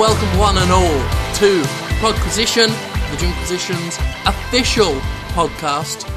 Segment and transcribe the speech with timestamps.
[0.00, 0.98] Welcome, one and all,
[1.34, 1.62] to
[2.00, 2.68] Podquisition,
[3.10, 4.94] the Jimquisition's official
[5.34, 6.10] podcast.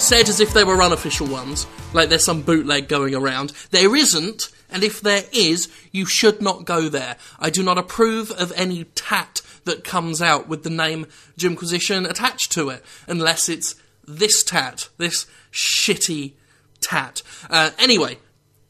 [0.00, 3.52] Said as if they were unofficial ones, like there's some bootleg going around.
[3.72, 7.16] There isn't, and if there is, you should not go there.
[7.38, 12.52] I do not approve of any tat that comes out with the name Jimquisition attached
[12.52, 13.74] to it, unless it's
[14.08, 16.32] this tat, this shitty
[16.80, 17.20] tat.
[17.50, 18.16] Uh, anyway,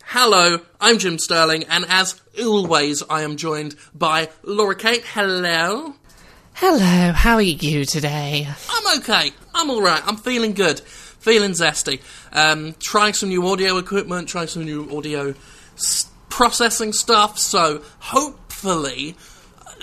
[0.06, 5.04] hello, I'm Jim Sterling, and as always, I am joined by Laura Kate.
[5.04, 5.94] Hello.
[6.54, 8.48] Hello, how are you today?
[8.70, 9.32] I'm okay.
[9.54, 10.02] I'm all right.
[10.06, 10.80] I'm feeling good.
[10.80, 12.00] Feeling zesty.
[12.32, 15.34] Um, trying some new audio equipment, trying some new audio
[15.74, 17.38] s- processing stuff.
[17.38, 19.16] So hopefully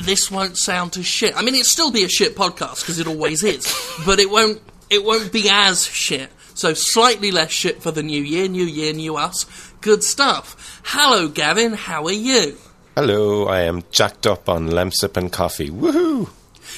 [0.01, 1.35] this won't sound to shit.
[1.37, 3.65] I mean, it'll still be a shit podcast because it always is,
[4.05, 4.61] but it won't.
[4.89, 6.29] It won't be as shit.
[6.55, 8.47] So slightly less shit for the new year.
[8.47, 9.45] New year, new us.
[9.83, 10.81] Good stuff.
[10.85, 11.73] Hello, Gavin.
[11.73, 12.57] How are you?
[12.95, 15.69] Hello, I am jacked up on Lemsip and coffee.
[15.69, 16.29] Woohoo!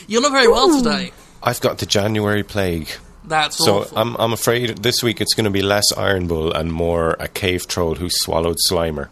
[0.07, 1.11] You're not very well today.
[1.43, 2.89] I've got the January plague.
[3.23, 3.97] That's So awful.
[3.97, 7.27] I'm, I'm afraid this week it's going to be less Iron Bull and more a
[7.27, 9.09] cave troll who swallowed Slimer.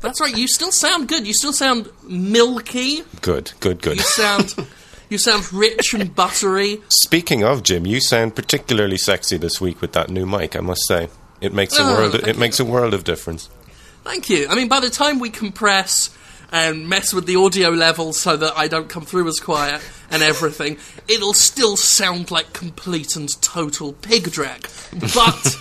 [0.00, 0.36] That's right.
[0.36, 1.26] You still sound good.
[1.26, 3.02] You still sound milky.
[3.20, 3.96] Good, good, good.
[3.96, 4.54] You sound.
[5.08, 6.80] you sound rich and buttery.
[6.88, 10.54] Speaking of Jim, you sound particularly sexy this week with that new mic.
[10.54, 11.08] I must say,
[11.42, 12.14] it makes a Oh, world.
[12.14, 13.48] It makes a world of difference.
[14.04, 14.46] Thank you.
[14.48, 16.10] I mean, by the time we compress
[16.50, 20.22] and mess with the audio levels so that I don't come through as quiet and
[20.22, 20.76] everything,
[21.08, 24.68] it'll still sound like complete and total pig drag.
[25.14, 25.56] But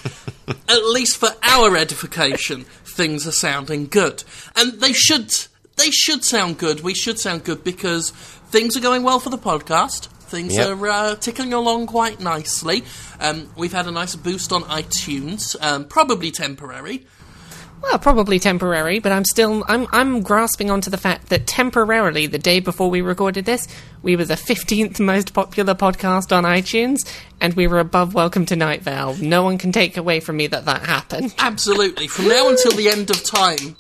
[0.70, 4.24] at least for our edification, things are sounding good,
[4.56, 5.32] and they should.
[5.78, 6.82] They should sound good.
[6.82, 8.12] We should sound good because
[8.50, 10.09] things are going well for the podcast.
[10.32, 10.68] Things Yep.
[10.80, 12.84] are uh, ticking along quite nicely.
[13.20, 17.06] Um, we've had a nice boost on iTunes, um, probably temporary.
[17.84, 22.38] Well, probably temporary, but I'm still I'm I'm grasping onto the fact that temporarily, the
[22.38, 23.68] day before we recorded this,
[24.03, 26.98] we were the 15th most popular podcast on iTunes,
[27.42, 29.16] and we were above Welcome to Night Vale.
[29.19, 31.34] No one can take away from me that that happened.
[31.40, 32.08] Absolutely.
[32.08, 33.75] From now until the end of time,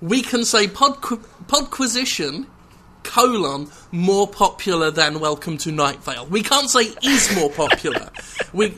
[0.00, 2.46] we can say Podqu- Podquisition
[3.06, 6.26] colon more popular than Welcome to Night Vale.
[6.26, 8.10] We can't say is more popular.
[8.52, 8.74] we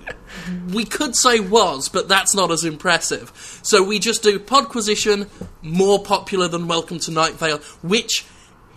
[0.73, 3.33] we could say was, but that's not as impressive.
[3.63, 5.29] So we just do Podquisition
[5.63, 8.25] more popular than Welcome to Night Vale, which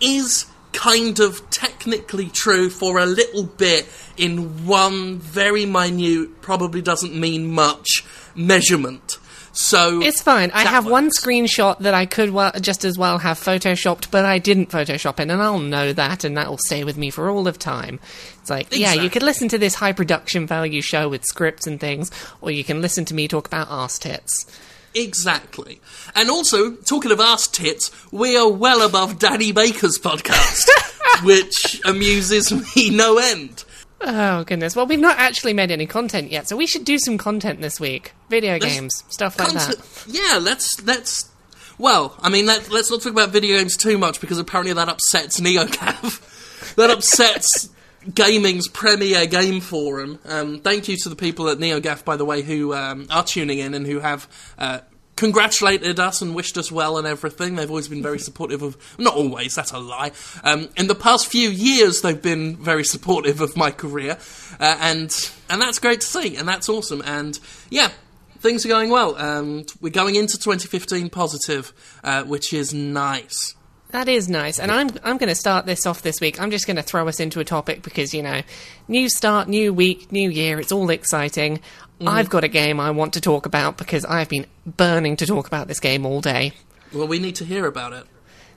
[0.00, 3.86] is kind of technically true for a little bit
[4.16, 9.18] in one very minute, probably doesn't mean much measurement.
[9.52, 10.50] So It's fine.
[10.52, 14.38] I have one screenshot that I could well, just as well have photoshopped, but I
[14.38, 17.46] didn't photoshop it, and I'll know that, and that will stay with me for all
[17.46, 18.00] of time.
[18.40, 21.78] It's like, yeah, you could listen to this high production value show with scripts and
[21.78, 24.46] things, or you can listen to me talk about arse tits.
[24.94, 25.80] Exactly.
[26.14, 30.68] And also, talking of arse tits, we are well above Danny Baker's podcast,
[31.24, 33.64] which amuses me no end.
[34.04, 34.74] Oh goodness!
[34.74, 37.78] Well, we've not actually made any content yet, so we should do some content this
[37.78, 38.12] week.
[38.28, 40.04] Video games, stuff like that.
[40.08, 41.30] Yeah, let's let's.
[41.78, 44.88] Well, I mean, let, let's not talk about video games too much because apparently that
[44.88, 46.74] upsets NeoGAF.
[46.76, 47.70] that upsets
[48.14, 50.18] gaming's premier game forum.
[50.24, 53.58] Um, thank you to the people at NeoGAF, by the way, who um, are tuning
[53.58, 54.80] in and who have uh,
[55.22, 57.54] congratulated us and wished us well and everything.
[57.54, 58.76] They've always been very supportive of.
[58.98, 60.10] Not always, that's a lie.
[60.42, 64.18] Um, in the past few years, they've been very supportive of my career,
[64.58, 65.14] uh, and
[65.48, 67.02] and that's great to see, and that's awesome.
[67.06, 67.38] And
[67.70, 67.92] yeah,
[68.40, 69.14] things are going well.
[69.14, 71.72] Um, we're going into 2015 positive,
[72.02, 73.54] uh, which is nice.
[73.92, 76.40] That is nice, and I'm I'm going to start this off this week.
[76.40, 78.40] I'm just going to throw us into a topic because you know,
[78.88, 80.58] new start, new week, new year.
[80.58, 81.60] It's all exciting.
[82.00, 82.08] Mm.
[82.08, 85.46] I've got a game I want to talk about because I've been burning to talk
[85.46, 86.52] about this game all day.
[86.94, 87.92] Well, we need to hear about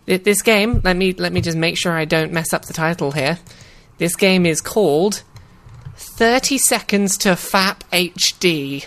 [0.07, 0.23] it.
[0.23, 3.11] This game, let me let me just make sure I don't mess up the title
[3.11, 3.37] here.
[3.97, 5.23] This game is called
[5.95, 8.85] 30 Seconds to FAP HD.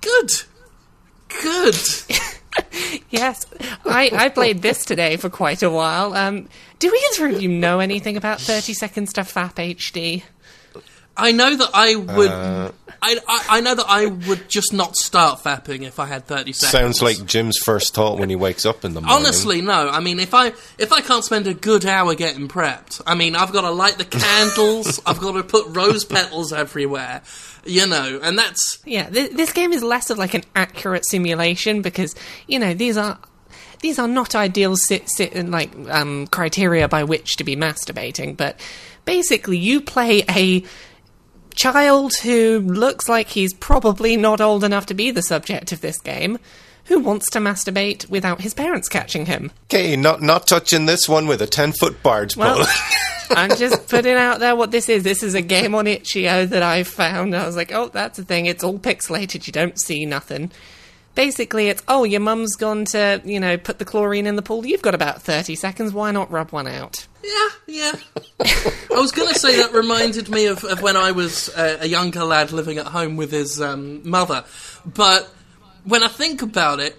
[0.00, 0.30] Good,
[1.42, 1.74] good.
[3.10, 3.46] Yes,
[3.84, 6.14] I, I played this today for quite a while.
[6.14, 6.48] Um,
[6.80, 10.24] do either of you know anything about 30 Seconds to FAP HD?
[11.16, 12.30] I know that I would.
[12.30, 12.72] Uh.
[13.02, 16.52] I, I I know that I would just not start fapping if I had 30
[16.52, 16.70] seconds.
[16.70, 19.26] Sounds like Jim's first thought when he wakes up in the morning.
[19.26, 19.90] Honestly, no.
[19.90, 23.36] I mean, if I if I can't spend a good hour getting prepped, I mean,
[23.36, 25.00] I've got to light the candles.
[25.06, 27.20] I've got to put rose petals everywhere,
[27.64, 31.82] you know, and that's Yeah, th- this game is less of like an accurate simulation
[31.82, 32.14] because
[32.46, 33.18] you know these are
[33.80, 38.58] these are not ideal sit, sit like um, criteria by which to be masturbating, but
[39.04, 40.64] basically you play a
[41.54, 45.98] child who looks like he's probably not old enough to be the subject of this
[46.00, 46.38] game,
[46.86, 49.50] who wants to masturbate without his parents catching him.
[49.64, 52.58] Okay, not not touching this one with a ten foot barge pole.
[52.58, 52.66] Well,
[53.30, 55.02] I'm just putting out there what this is.
[55.02, 57.34] This is a game on itch.io that I found.
[57.34, 58.46] I was like, oh, that's a thing.
[58.46, 59.46] It's all pixelated.
[59.46, 60.50] You don't see nothing.
[61.14, 64.66] Basically, it's oh, your mum's gone to you know put the chlorine in the pool.
[64.66, 65.92] You've got about thirty seconds.
[65.92, 67.06] Why not rub one out?
[67.22, 67.92] Yeah, yeah.
[68.40, 71.88] I was going to say that reminded me of, of when I was uh, a
[71.88, 74.44] younger lad living at home with his um, mother.
[74.84, 75.30] But
[75.84, 76.96] when I think about it,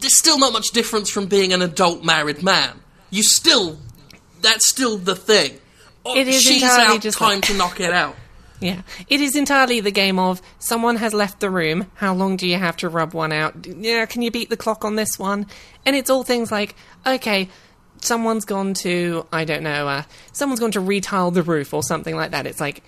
[0.00, 2.78] there's still not much difference from being an adult married man.
[3.10, 3.78] You still,
[4.42, 5.58] that's still the thing.
[6.04, 8.16] Oh, It is She's out, just time like- to knock it out.
[8.64, 8.80] Yeah,
[9.10, 11.90] it is entirely the game of someone has left the room.
[11.96, 13.66] How long do you have to rub one out?
[13.66, 15.46] Yeah, can you beat the clock on this one?
[15.84, 16.74] And it's all things like,
[17.06, 17.50] okay,
[18.00, 22.16] someone's gone to I don't know, uh, someone's gone to retile the roof or something
[22.16, 22.46] like that.
[22.46, 22.82] It's like,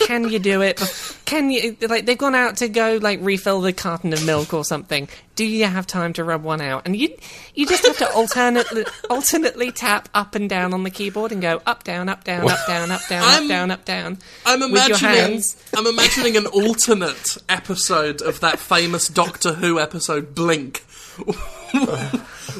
[0.00, 0.80] can you do it?
[1.30, 4.64] Can you like they've gone out to go like refill the carton of milk or
[4.64, 5.08] something?
[5.36, 6.82] Do you have time to rub one out?
[6.86, 7.16] And you
[7.54, 11.62] you just have to alternately alternately tap up and down on the keyboard and go
[11.66, 14.18] up down up down up down up down I'm- up down up down.
[14.44, 15.40] I'm imagining.
[15.76, 20.78] I'm imagining an alternate episode of that famous Doctor Who episode Blink,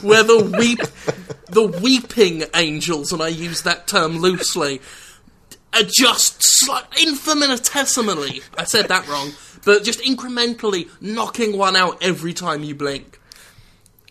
[0.01, 0.79] where the weep,
[1.49, 4.81] the weeping angels, and I use that term loosely,
[5.75, 6.43] are just
[7.01, 8.43] infinitesimally.
[8.57, 9.33] I said that wrong,
[9.65, 13.20] but just incrementally knocking one out every time you blink.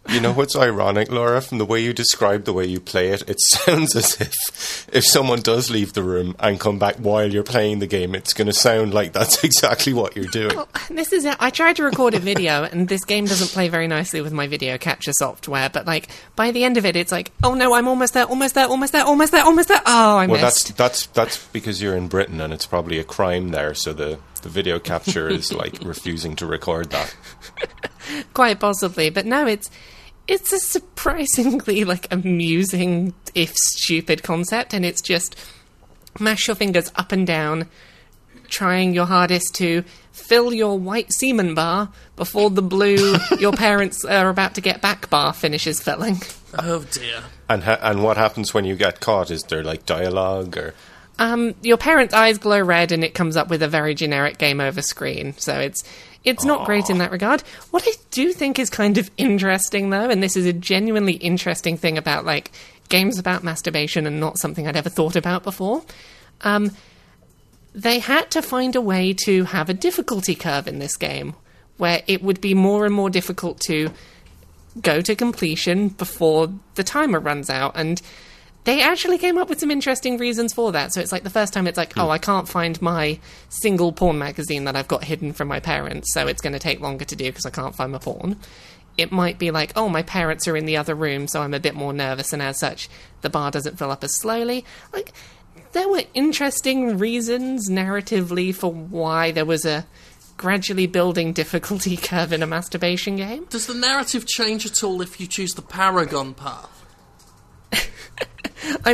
[0.07, 1.41] You know what's ironic, Laura?
[1.41, 5.05] From the way you describe the way you play it, it sounds as if if
[5.05, 8.47] someone does leave the room and come back while you're playing the game, it's going
[8.47, 10.55] to sound like that's exactly what you're doing.
[10.55, 11.35] Well, this is it.
[11.39, 14.47] I tried to record a video, and this game doesn't play very nicely with my
[14.47, 15.69] video capture software.
[15.69, 18.55] But like by the end of it, it's like, oh no, I'm almost there, almost
[18.55, 19.81] there, almost there, almost there, almost there.
[19.85, 23.49] Oh, I Well, that's that's that's because you're in Britain and it's probably a crime
[23.49, 27.15] there, so the the video capture is like refusing to record that.
[28.33, 29.69] Quite possibly, but no, it's
[30.27, 35.35] it's a surprisingly like amusing, if stupid concept, and it's just
[36.19, 37.67] mash your fingers up and down,
[38.47, 44.29] trying your hardest to fill your white semen bar before the blue your parents are
[44.29, 46.17] about to get back bar finishes filling.
[46.57, 47.23] Oh dear.
[47.47, 49.31] And ha- and what happens when you get caught?
[49.31, 50.73] Is there like dialogue or?
[51.19, 54.61] Um, your parents' eyes glow red, and it comes up with a very generic game
[54.61, 55.35] over screen.
[55.37, 55.83] So it's
[56.23, 57.41] it's not great in that regard.
[57.71, 61.77] What I do think is kind of interesting, though, and this is a genuinely interesting
[61.77, 62.51] thing about like
[62.87, 65.83] games about masturbation, and not something I'd ever thought about before.
[66.41, 66.71] Um,
[67.75, 71.35] they had to find a way to have a difficulty curve in this game,
[71.77, 73.91] where it would be more and more difficult to
[74.81, 78.01] go to completion before the timer runs out, and
[78.65, 80.93] they actually came up with some interesting reasons for that.
[80.93, 82.11] So it's like the first time it's like, oh, hmm.
[82.11, 83.19] I can't find my
[83.49, 86.79] single porn magazine that I've got hidden from my parents, so it's going to take
[86.79, 88.37] longer to do because I can't find my porn.
[88.97, 91.59] It might be like, oh, my parents are in the other room, so I'm a
[91.59, 92.89] bit more nervous, and as such,
[93.21, 94.65] the bar doesn't fill up as slowly.
[94.91, 95.13] Like,
[95.71, 99.85] there were interesting reasons narratively for why there was a
[100.35, 103.45] gradually building difficulty curve in a masturbation game.
[103.45, 106.78] Does the narrative change at all if you choose the Paragon path?
[108.85, 108.91] I,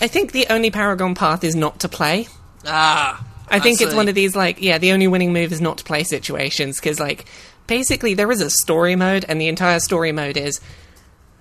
[0.00, 2.28] I think the only Paragon path is not to play.
[2.66, 5.78] Ah, I think it's one of these like yeah, the only winning move is not
[5.78, 7.24] to play situations because like
[7.66, 10.60] basically there is a story mode and the entire story mode is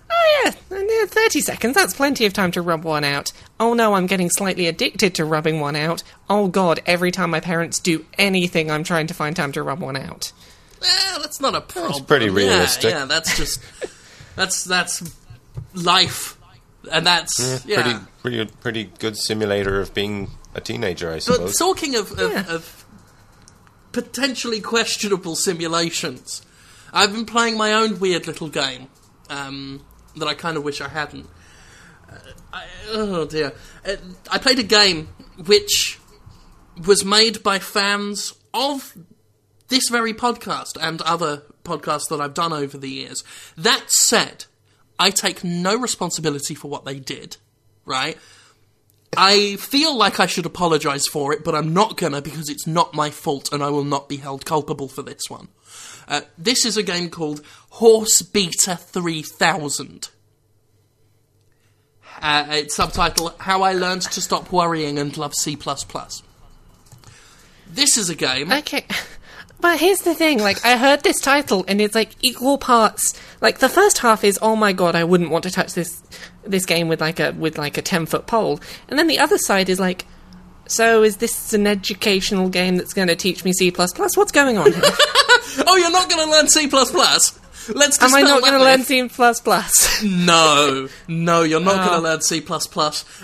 [0.10, 1.76] oh yeah, yeah, thirty seconds.
[1.76, 3.34] That's plenty of time to rub one out.
[3.60, 6.04] Oh no, I'm getting slightly addicted to rubbing one out.
[6.30, 9.80] Oh god, every time my parents do anything, I'm trying to find time to rub
[9.82, 10.32] one out.
[10.82, 11.92] Eh, that's not a problem.
[11.94, 12.92] That's pretty Yeah, realistic.
[12.92, 13.60] Yeah, that's just
[14.38, 15.04] that's that's
[15.74, 16.37] life,
[16.92, 17.82] and that's yeah.
[17.82, 21.58] Pretty pretty pretty good simulator of being a teenager, I But suppose.
[21.58, 22.46] talking of, of, Yeah.
[22.54, 22.86] of
[23.92, 26.42] potentially questionable simulations,
[26.94, 28.88] I've been playing my own weird little game
[29.30, 29.84] um,
[30.16, 31.28] that I kind of wish I hadn't.
[32.10, 32.16] Uh,
[32.54, 33.54] I, oh dear!
[33.86, 33.96] Uh,
[34.32, 35.10] I played a game
[35.46, 36.00] which
[36.86, 38.96] was made by fans of
[39.68, 43.24] this very podcast and other podcasts that I've done over the years.
[43.58, 44.46] That said,
[45.00, 47.38] I take no responsibility for what they did.
[47.86, 48.18] Right?
[49.16, 52.94] I feel like I should apologise for it, but I'm not gonna because it's not
[52.94, 55.48] my fault and I will not be held culpable for this one.
[56.08, 60.10] Uh, this is a game called Horse Beater 3000.
[62.22, 65.58] Uh, it's subtitled How I Learned to Stop Worrying and Love C.
[67.70, 68.52] This is a game.
[68.52, 68.86] Okay.
[69.60, 73.60] But here's the thing, like I heard this title and it's like equal parts like
[73.60, 76.02] the first half is oh my god, I wouldn't want to touch this
[76.44, 78.60] this game with like a with like a 10 foot pole.
[78.88, 80.06] And then the other side is like
[80.68, 83.72] so is this an educational game that's going to teach me C++?
[83.72, 84.82] plus What's going on here?
[85.66, 86.68] oh, you're not going to learn C.
[87.74, 88.02] Let's.
[88.02, 88.84] Am I not going to learn.
[88.84, 90.04] C plus plus?
[90.04, 91.96] No, no, you're not going Oh.
[91.98, 92.44] to learn C++.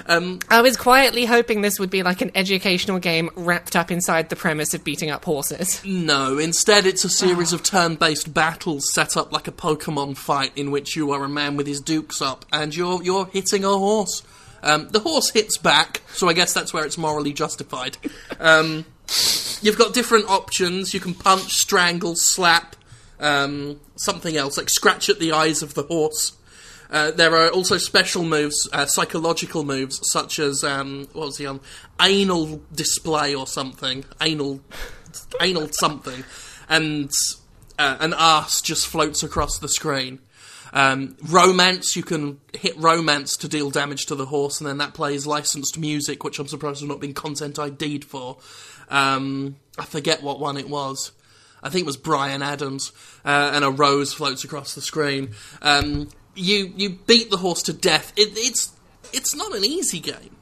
[0.08, 4.30] Um, I was quietly hoping this would be like an educational game wrapped up inside
[4.30, 5.82] the premise of beating up horses.
[5.86, 10.72] no, instead it's a series of turn-based battles set up like a Pokemon fight in
[10.72, 14.24] which you are a man with his dukes up and you're you're hitting a horse.
[14.64, 17.98] Um, the horse hits back, so I guess that's where it's morally justified.
[18.40, 18.86] Um,
[19.62, 20.94] you've got different options.
[20.94, 22.76] You can punch, strangle, slap,
[23.24, 26.34] um, something else like scratch at the eyes of the horse.
[26.92, 31.46] Uh, there are also special moves, uh, psychological moves, such as um, what was he
[31.46, 31.60] on?
[32.00, 34.06] Anal display or something.
[34.22, 34.62] Anal,
[35.42, 36.24] anal something,
[36.70, 37.10] and
[37.80, 40.20] uh, an ass just floats across the screen.
[40.74, 44.94] Um, romance, you can hit romance to deal damage to the horse, and then that
[44.94, 48.38] plays licensed music, which I'm surprised has not been content ID'd for.
[48.90, 51.12] Um, I forget what one it was.
[51.64, 52.92] I think it was Bryan Adams,
[53.24, 55.34] uh, and a rose floats across the screen.
[55.62, 58.12] Um, you you beat the horse to death.
[58.18, 58.74] It, it's
[59.14, 60.36] it's not an easy game.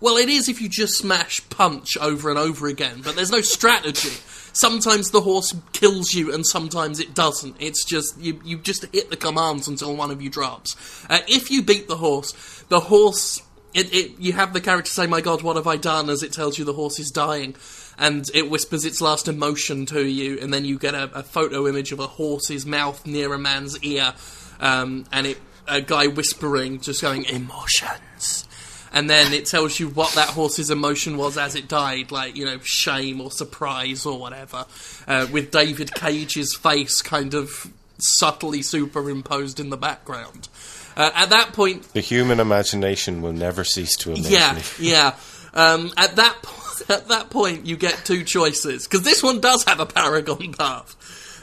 [0.00, 3.40] Well, it is if you just smash punch over and over again, but there's no
[3.40, 4.16] strategy.
[4.52, 7.56] Sometimes the horse kills you, and sometimes it doesn't.
[7.58, 10.76] It's just you you just hit the commands until one of you drops.
[11.08, 12.32] Uh, if you beat the horse,
[12.68, 13.42] the horse.
[13.74, 16.32] It, it, you have the character say, "My God, what have I done?" as it
[16.32, 17.54] tells you the horse is dying,
[17.98, 21.66] and it whispers its last emotion to you, and then you get a, a photo
[21.66, 24.14] image of a horse's mouth near a man's ear,
[24.60, 28.48] um, and it a guy whispering, just going emotions
[28.92, 32.44] and then it tells you what that horse's emotion was as it died, like you
[32.44, 34.66] know shame or surprise or whatever,
[35.06, 40.48] uh, with David Cage's face kind of subtly superimposed in the background.
[40.96, 44.62] Uh, at that point, The human imagination will never cease to amaze yeah, me.
[44.90, 45.14] yeah.
[45.54, 46.42] Um, at that
[46.88, 50.96] at that point, you get two choices because this one does have a paragon path.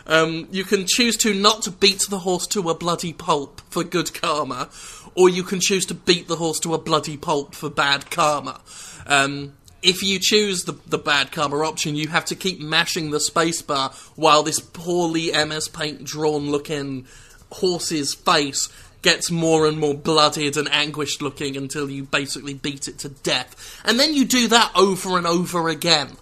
[0.07, 4.13] Um, you can choose to not beat the horse to a bloody pulp for good
[4.13, 4.69] karma,
[5.15, 8.61] or you can choose to beat the horse to a bloody pulp for bad karma.
[9.07, 13.17] Um, if you choose the, the bad karma option, you have to keep mashing the
[13.17, 17.05] spacebar while this poorly MS Paint drawn looking
[17.51, 18.69] horse's face
[19.05, 23.79] gets more and more bloodied and anguished looking until you basically beat it to death.
[23.85, 26.17] And then you do that over and over again.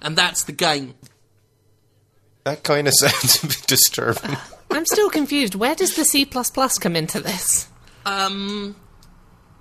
[0.00, 0.94] And that's the game.
[2.44, 4.36] That kind of sounds a bit disturbing.
[4.70, 5.56] I'm still confused.
[5.56, 7.66] Where does the C plus plus come into this?
[8.06, 8.76] Um,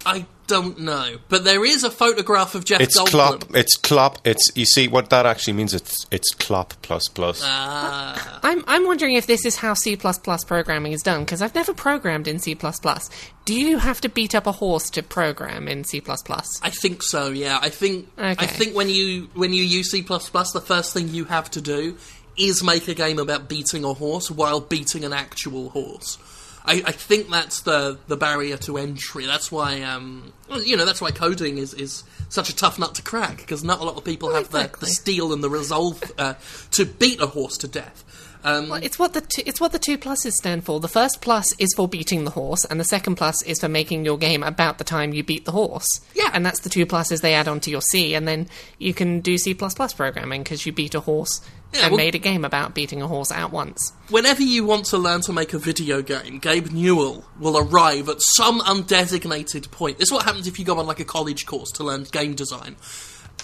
[0.06, 3.10] I don't know, but there is a photograph of Jeff It's Goldblum.
[3.10, 3.56] clop.
[3.56, 4.18] It's clop.
[4.26, 5.74] It's you see what that actually means.
[5.74, 7.42] It's it's clop plus plus.
[7.44, 8.40] Ah.
[8.44, 11.54] I'm I'm wondering if this is how C plus plus programming is done because I've
[11.54, 13.10] never programmed in C plus plus.
[13.46, 16.48] Do you have to beat up a horse to program in C plus plus?
[16.64, 17.30] I think so.
[17.30, 21.26] Yeah, I think I think when you when you use C the first thing you
[21.26, 21.98] have to do
[22.38, 26.18] is make a game about beating a horse while beating an actual horse.
[26.66, 29.26] I, I think that's the the barrier to entry.
[29.26, 33.02] That's why um you know that's why coding is is such a tough nut to
[33.02, 36.36] crack because not a lot of people have the, the steel and the resolve uh,
[36.72, 38.04] to beat a horse to death.
[38.44, 40.80] Um, Well, it's what the two, it's what the two pluses stand for.
[40.80, 44.06] The first plus is for beating the horse, and the second plus is for making
[44.06, 45.88] your game about the time you beat the horse.
[46.16, 46.30] Yeah.
[46.34, 49.38] and that's the two pluses they add onto your C, and then you can do
[49.38, 51.42] C plus plus programming because you beat a horse
[51.74, 53.92] Yeah, and well- made a game about beating a horse at once.
[54.10, 58.18] Whenever you want to learn to make a video game, Gabe Newell will arrive at
[58.22, 59.98] some undesignated point.
[60.00, 62.36] This is what happens if you go on like a college course to learn game
[62.36, 62.76] design.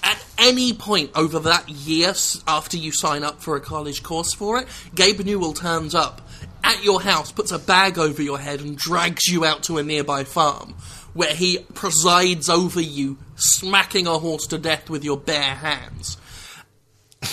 [0.04, 2.14] At any point over that year
[2.48, 6.22] after you sign up for a college course for it, Gabe Newell turns up
[6.64, 9.84] at your house, puts a bag over your head, and drags you out to a
[9.84, 10.76] nearby farm
[11.14, 16.18] where he presides over you, smacking a horse to death with your bare hands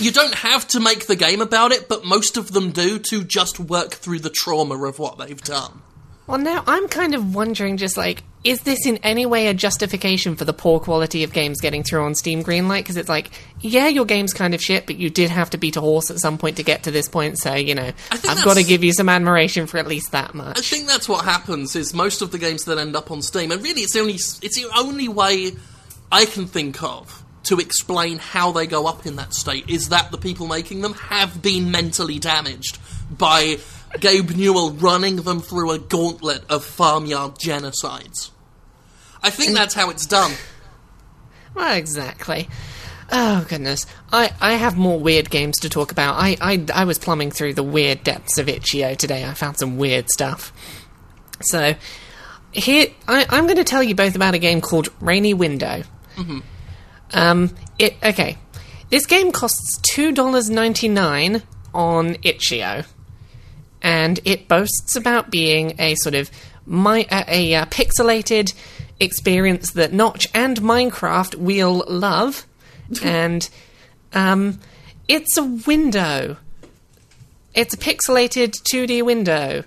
[0.00, 3.25] you don't have to make the game about it, but most of them do to
[3.25, 5.82] just work through the trauma of what they've done.
[6.33, 10.35] Well, now I'm kind of wondering, just like, is this in any way a justification
[10.35, 12.79] for the poor quality of games getting through on Steam Greenlight?
[12.79, 15.77] Because it's like, yeah, your game's kind of shit, but you did have to beat
[15.77, 18.57] a horse at some point to get to this point, so you know, I've got
[18.57, 20.57] to give you some admiration for at least that much.
[20.57, 21.77] I think that's what happens.
[21.77, 24.15] Is most of the games that end up on Steam, and really, it's the only
[24.15, 25.53] it's the only way
[26.11, 30.11] I can think of to explain how they go up in that state is that
[30.11, 32.79] the people making them have been mentally damaged
[33.11, 33.59] by
[34.01, 38.31] Gabe Newell running them through a gauntlet of farmyard genocides.
[39.23, 40.33] I think that's how it's done.
[41.55, 42.49] Well, exactly.
[43.11, 46.15] Oh goodness, I, I have more weird games to talk about.
[46.17, 49.25] I, I I was plumbing through the weird depths of itch.io today.
[49.25, 50.51] I found some weird stuff.
[51.43, 51.75] So
[52.53, 55.83] here I, I'm going to tell you both about a game called Rainy Window.
[57.13, 58.39] Um, it okay.
[58.89, 61.43] This game costs two dollars ninety nine
[61.75, 62.85] on itch.io.
[63.83, 66.31] and it boasts about being a sort of
[66.65, 68.55] my, a, a, uh pixelated
[69.01, 72.47] experience that Notch and Minecraft will love,
[73.03, 73.49] and
[74.12, 74.61] um,
[75.09, 76.37] it's a window.
[77.55, 79.65] It's a pixelated 2D window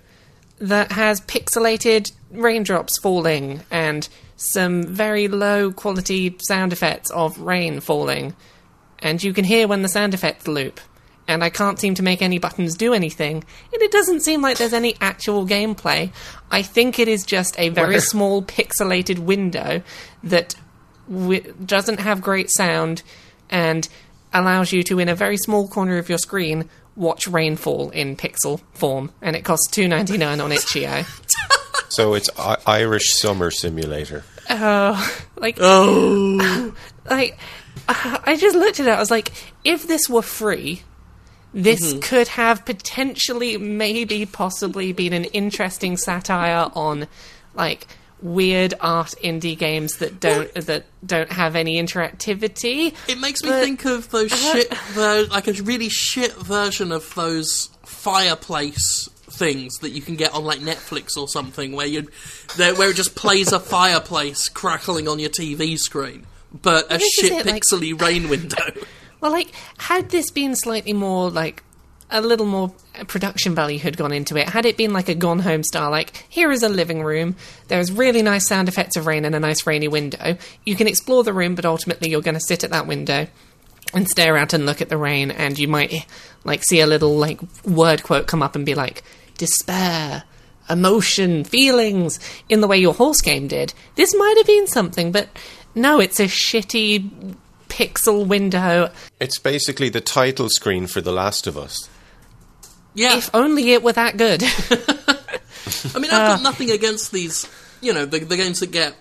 [0.59, 4.07] that has pixelated raindrops falling and
[4.37, 8.35] some very low quality sound effects of rain falling.
[8.99, 10.79] And you can hear when the sound effects loop.
[11.27, 13.43] And I can't seem to make any buttons do anything.
[13.73, 16.11] And it doesn't seem like there's any actual gameplay.
[16.51, 19.81] I think it is just a very Where- small pixelated window
[20.23, 20.53] that
[21.09, 23.01] w- doesn't have great sound
[23.49, 23.87] and
[24.33, 28.61] allows you to, in a very small corner of your screen, watch rainfall in pixel
[28.73, 29.11] form.
[29.21, 31.03] And it costs two ninety nine on itch.io.
[31.89, 34.23] So it's I- Irish Summer Simulator.
[34.49, 36.73] Oh, like Oh,
[37.09, 37.37] like
[37.89, 38.91] I just looked at it.
[38.91, 39.31] I was like,
[39.63, 40.83] if this were free,
[41.55, 41.99] this mm-hmm.
[42.01, 47.07] could have potentially, maybe, possibly been an interesting satire on
[47.55, 47.87] like
[48.21, 52.93] weird art indie games that don't that don't have any interactivity.
[53.07, 57.69] it makes me think of those shit, ver- like a really shit version of those
[57.83, 62.09] fireplace things that you can get on like Netflix or something, where you,
[62.57, 67.45] where it just plays a fireplace crackling on your TV screen, but a shit it,
[67.45, 68.73] like- pixely rain window.
[69.21, 71.63] Well, like had this been slightly more like
[72.11, 72.71] a little more
[73.07, 74.49] production value had gone into it.
[74.49, 77.35] Had it been like a Gone Home style, like here is a living room,
[77.67, 80.37] there's really nice sound effects of rain and a nice rainy window.
[80.65, 83.27] You can explore the room, but ultimately you're going to sit at that window
[83.93, 86.05] and stare out and look at the rain, and you might
[86.43, 89.03] like see a little like word quote come up and be like
[89.37, 90.23] despair.
[90.67, 92.19] Emotion, feelings,
[92.49, 93.71] in the way your horse game did.
[93.95, 95.29] This might have been something, but
[95.75, 97.35] no, it's a shitty
[97.75, 98.91] pixel window.
[99.19, 101.89] It's basically the title screen for The Last of Us.
[102.93, 104.41] Yeah, If only it were that good.
[105.93, 107.47] I mean, I've got nothing against these,
[107.81, 108.95] you know, the, the games that get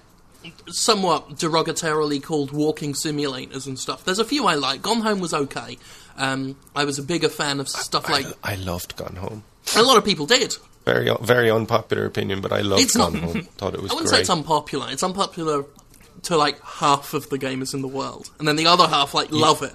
[0.69, 4.05] somewhat derogatorily called walking simulators and stuff.
[4.05, 4.83] There's a few I like.
[4.83, 5.79] Gone Home was okay.
[6.17, 9.45] Um, I was a bigger fan of stuff like I loved Gone Home.
[9.77, 10.55] a lot of people did.
[10.85, 13.43] Very very unpopular opinion, but I loved It's Gone not- Home.
[13.57, 14.17] Thought it was I wouldn't great.
[14.19, 14.89] say it's unpopular.
[14.91, 15.65] It's unpopular
[16.25, 19.31] to like half of the gamers in the world, and then the other half like
[19.31, 19.75] love it.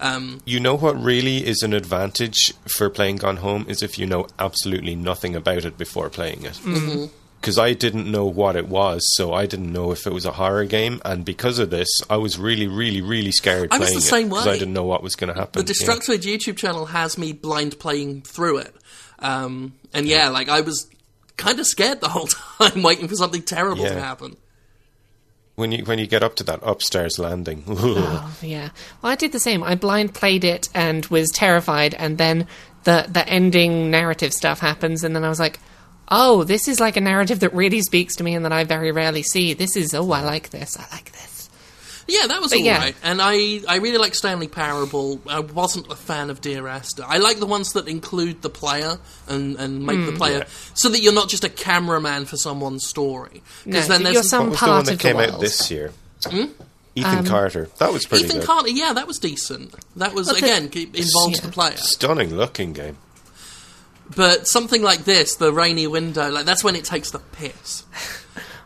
[0.00, 4.06] Um, You know what really is an advantage for playing Gone Home is if you
[4.06, 6.54] know absolutely nothing about it before playing it.
[6.54, 7.06] Mm-hmm.
[7.40, 10.32] Because I didn't know what it was, so I didn't know if it was a
[10.32, 13.98] horror game, and because of this, I was really, really, really scared I was playing
[14.00, 14.52] the it same because way.
[14.52, 15.64] I didn't know what was going to happen.
[15.64, 18.74] the Destructoid YouTube channel has me blind playing through it,
[19.20, 20.86] um, and yeah, like I was
[21.38, 22.26] kind of scared the whole
[22.58, 24.36] time, waiting for something terrible to happen.
[25.60, 28.70] When you when you get up to that upstairs landing, Oh, yeah.
[29.02, 29.62] Well, I did the same.
[29.62, 32.46] I blind played it and was terrified, and then
[32.84, 35.58] the the ending narrative stuff happens, and then I was like,
[36.08, 38.90] "Oh, this is like a narrative that really speaks to me, and that I very
[38.90, 39.52] rarely see.
[39.52, 40.78] This is oh, I like this.
[40.78, 41.29] I like this."
[42.10, 42.74] Yeah, that was But yeah.
[42.74, 42.96] alright.
[43.02, 45.20] And I, I really like Stanley Parable.
[45.28, 47.04] I wasn't a fan of Dear Esther.
[47.06, 50.06] I like the ones that include the player and, and make Hmm.
[50.06, 50.44] the player Yeah.
[50.74, 53.42] so that you're not just a cameraman for someone's story.
[53.64, 55.30] No, Because then that there's you're some what was the one that of came world.
[55.34, 55.92] out this year?
[56.96, 57.68] Ethan Carter.
[57.78, 58.30] That was pretty good.
[58.30, 58.46] Ethan good.
[58.46, 58.68] Carter.
[58.70, 59.74] Yeah, that was decent.
[59.96, 61.46] That was But the- again it involves Yeah.
[61.46, 61.76] the player.
[61.76, 62.96] Stunning looking game.
[64.16, 67.84] But something like this, the rainy window, like that's when it takes the piss.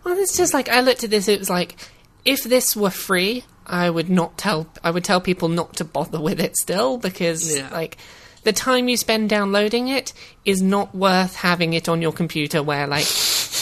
[0.04, 1.28] Well, it's just like I looked at this.
[1.28, 1.76] It was like
[2.24, 4.66] if this were free, I would not tell.
[4.82, 7.68] I would tell people not to bother with it still because Yeah.
[7.72, 7.96] like
[8.42, 10.12] the time you spend downloading it
[10.44, 13.06] is not worth having it on your computer where like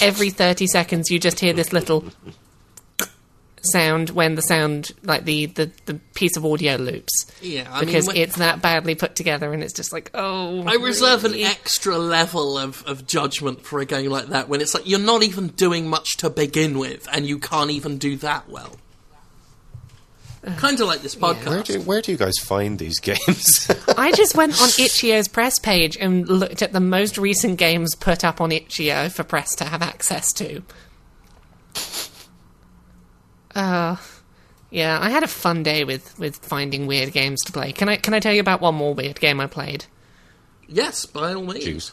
[0.01, 2.05] every 30 seconds you just hear this little
[3.65, 8.07] sound when the sound like the the, the piece of audio loops Yeah, I because
[8.09, 11.45] mean, when- it's that badly put together and it's just like oh I reserve really?
[11.45, 14.99] an extra level of, of judgment for a game like that when it's like you're
[14.99, 18.77] not even doing much to begin with, and you can't even do that well.
[20.57, 21.65] Kind of like this Where podcast.
[21.67, 23.71] do where do you guys find these games?
[23.97, 28.25] I just went on Itch.io's press page and looked at the most recent games put
[28.25, 30.63] up on Itch.io for press to have access to.
[33.55, 33.97] Uh,
[34.71, 37.73] yeah, I had a fun day with, with finding weird games to play.
[37.73, 39.85] Can I can I tell you about one more weird game I played?
[40.69, 41.65] Yes, by all means.
[41.65, 41.93] Jeez.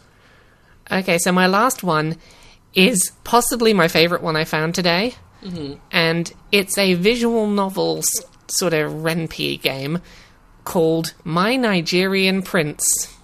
[0.91, 2.15] Okay, so my last one
[2.73, 5.15] is possibly my favorite one I found today,
[5.91, 9.99] and it's a visual novel s- sort of Ren'Py game
[10.63, 13.15] called My Nigerian Prince.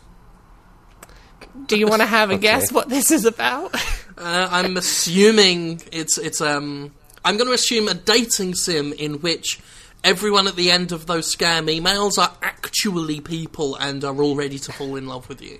[1.67, 3.73] Do you want to have a guess what this is about?
[4.17, 6.93] Uh, I'm assuming it's it's um.
[7.25, 9.59] I'm going to assume a dating sim in which
[10.03, 14.59] everyone at the end of those scam emails are actually people and are all ready
[14.59, 15.59] to fall in love with you.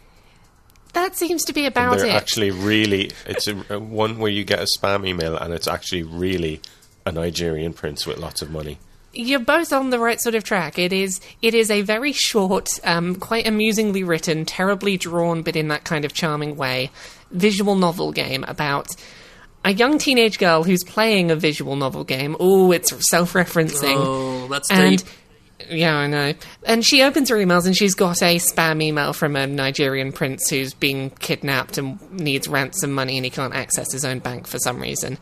[0.94, 2.14] that seems to be about They're it.
[2.14, 3.12] actually really.
[3.26, 6.62] It's a, a one where you get a spam email and it's actually really
[7.06, 8.78] a Nigerian prince with lots of money.
[9.14, 10.78] You're both on the right sort of track.
[10.78, 15.70] It is it is a very short, um, quite amusingly written, terribly drawn, but in
[15.70, 16.92] that kind of charming way,
[17.32, 18.96] visual novel game about
[19.66, 22.38] a young teenage girl who's playing a visual novel game.
[22.40, 23.96] Oh, it's self-referencing.
[23.98, 25.08] Oh, that's and deep.
[25.72, 26.34] yeah, I know.
[26.64, 30.50] And she opens her emails and she's got a spam email from a Nigerian prince
[30.52, 34.60] who's been kidnapped and needs ransom money and he can't access his own bank for
[34.60, 35.18] some reason.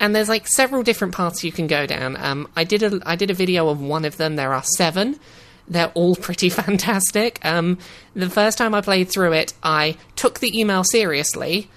[0.00, 2.16] And there's like several different paths you can go down.
[2.16, 4.36] Um, I did a I did a video of one of them.
[4.36, 5.20] There are seven.
[5.68, 7.44] They're all pretty fantastic.
[7.44, 7.76] Um,
[8.14, 11.70] the first time I played through it, I took the email seriously,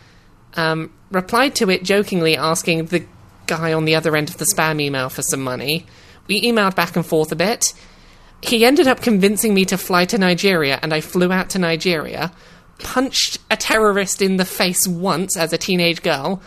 [0.56, 3.06] um, replied to it jokingly, asking the
[3.48, 5.86] guy on the other end of the spam email for some money.
[6.28, 7.74] We emailed back and forth a bit.
[8.42, 12.32] He ended up convincing me to fly to Nigeria, and I flew out to Nigeria,
[12.78, 16.42] punched a terrorist in the face once as a teenage girl,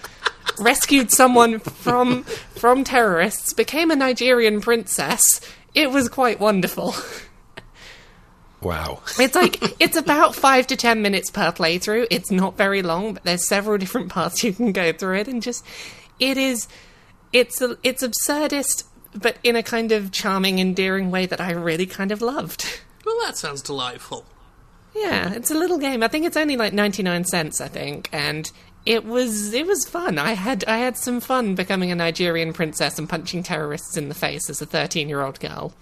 [0.58, 5.22] rescued someone from from terrorists, became a Nigerian princess.
[5.74, 6.94] It was quite wonderful.
[8.62, 9.00] Wow.
[9.18, 12.06] It's like it's about five to ten minutes per playthrough.
[12.10, 15.42] It's not very long, but there's several different paths you can go through it, and
[15.42, 15.64] just
[16.20, 16.68] it is
[17.32, 21.86] it's a, it's absurdist, but in a kind of charming, endearing way that I really
[21.86, 22.80] kind of loved.
[23.04, 24.24] Well, that sounds delightful.
[24.94, 26.02] Yeah, it's a little game.
[26.02, 27.60] I think it's only like ninety nine cents.
[27.60, 28.50] I think, and
[28.86, 30.18] it was it was fun.
[30.18, 34.14] I had I had some fun becoming a Nigerian princess and punching terrorists in the
[34.14, 35.72] face as a thirteen year old girl.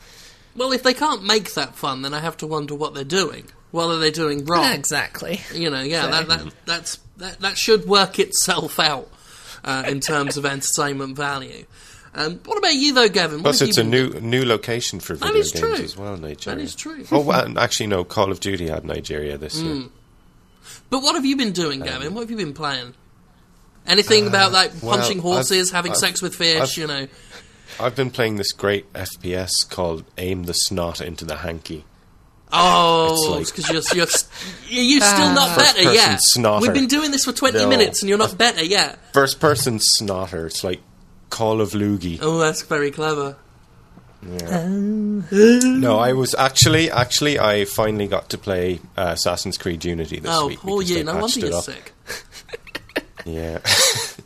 [0.56, 3.44] Well, if they can't make that fun, then I have to wonder what they're doing.
[3.70, 4.72] What are they doing wrong?
[4.72, 5.40] Exactly.
[5.54, 9.08] You know, yeah, So- that, that that's that, that should work itself out
[9.64, 11.64] uh, in terms of entertainment value.
[12.12, 13.38] Um, what about you, though, Gavin?
[13.38, 15.74] What Plus, it's a been- new new location for video games true.
[15.74, 16.16] as well.
[16.16, 16.56] Nigeria.
[16.58, 17.04] That is true.
[17.12, 18.02] Oh, well, actually, no.
[18.02, 19.84] Call of Duty had Nigeria this year.
[20.90, 22.12] But what have you been doing, Gavin?
[22.14, 22.94] What have you been playing?
[23.86, 26.60] Anything about like Um, uh, well, punching horses, I've- having I've- sex with fish?
[26.60, 27.06] I've- you know.
[27.78, 31.84] I've been playing this great FPS called Aim the Snot into the Hanky.
[32.52, 36.18] Oh, It's because you're, you're you're still not better yet.
[36.20, 36.62] snotter.
[36.62, 37.68] We've been doing this for twenty No.
[37.68, 38.98] minutes, and you're not better yet.
[39.12, 40.46] First person snotter.
[40.46, 40.80] It's like
[41.30, 42.18] Call of Loogie.
[42.20, 43.36] Oh, that's very clever.
[44.22, 50.30] No, I was actually actually I finally got to play uh, Assassin's Creed Unity this
[50.34, 50.58] Oh, week.
[50.58, 51.04] poor because you.
[51.04, 51.64] No wonder you're up.
[51.64, 51.92] sick.
[53.24, 53.60] Yeah.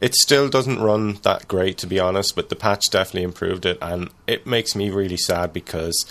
[0.00, 3.78] it still doesn't run that great, to be honest, but the patch definitely improved it,
[3.80, 6.04] and it makes me really sad because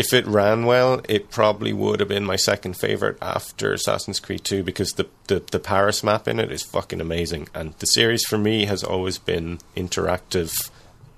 [0.00, 4.42] if it ran well, it probably would have been my second favorite after Assassin's Creed
[4.44, 7.48] 2 because the, the, the Paris map in it is fucking amazing.
[7.54, 10.54] And the series for me has always been interactive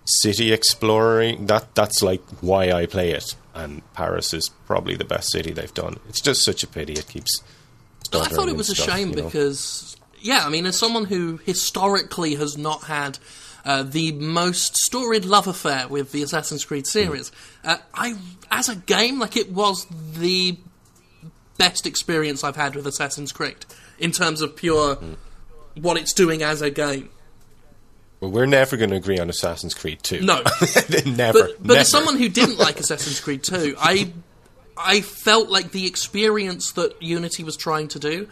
[0.05, 1.47] city exploring.
[1.47, 3.37] That That's like why I play it.
[3.55, 6.01] And Paris is probably the best city they've done.
[6.09, 7.41] It's just such a pity it keeps.
[8.13, 9.25] I thought it was a stuff, shame you know?
[9.27, 13.19] because, yeah, I mean, as someone who historically has not had
[13.65, 17.33] uh, the most storied love affair with the Assassin's Creed series,
[17.65, 18.15] uh, I,
[18.51, 20.59] as a game, like it was the
[21.59, 23.67] best experience I've had with Assassin's Creed
[23.99, 24.99] in terms of pure
[25.81, 27.11] what it's doing as a game.
[28.21, 30.21] Well, we're never going to agree on Assassin's Creed 2.
[30.21, 30.37] No.
[31.07, 31.33] never.
[31.33, 31.81] But, but never.
[31.81, 34.13] as someone who didn't like Assassin's Creed 2, I
[34.77, 38.29] I felt like the experience that Unity was trying to do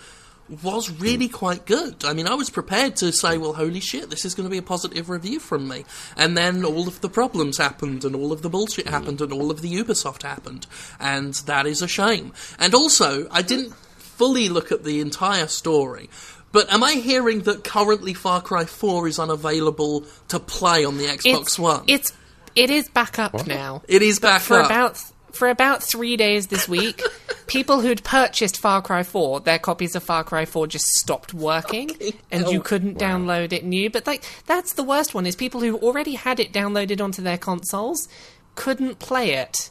[0.63, 2.05] was really quite good.
[2.05, 4.59] I mean, I was prepared to say, well, holy shit, this is going to be
[4.59, 5.85] a positive review from me.
[6.17, 8.91] And then all of the problems happened, and all of the bullshit mm.
[8.91, 10.67] happened, and all of the Ubisoft happened.
[10.99, 12.33] And that is a shame.
[12.59, 16.11] And also, I didn't fully look at the entire story.
[16.53, 21.05] But am I hearing that currently Far Cry 4 is unavailable to play on the
[21.05, 21.85] Xbox It's One?
[21.87, 22.13] it's
[22.57, 23.83] it is back up now.
[23.87, 24.43] It is back up.
[24.43, 24.67] for up.
[24.67, 25.03] about
[25.35, 27.03] for about three days this week.
[27.47, 31.91] people who'd purchased Far Cry 4, their copies of Far Cry 4 just stopped working,
[32.31, 33.91] and you oh, couldn't download it new.
[33.91, 37.39] But like that's the worst one is people who already had it downloaded onto their
[37.39, 38.09] consoles
[38.55, 39.71] couldn't play it,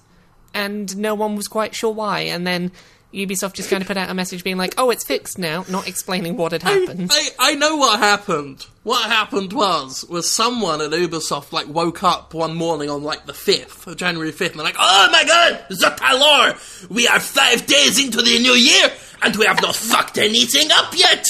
[0.53, 2.21] and no one was quite sure why.
[2.21, 2.71] And then
[3.13, 5.87] Ubisoft just kind of put out a message being like, "Oh, it's fixed now," not
[5.87, 7.09] explaining what had happened.
[7.11, 8.65] I, I know what happened.
[8.83, 13.33] What happened was was someone at Ubisoft like woke up one morning on like the
[13.33, 16.89] fifth January fifth, and they're like, "Oh my god, the Zatalor!
[16.89, 18.91] We are five days into the new year,
[19.23, 21.25] and we have not fucked anything up yet.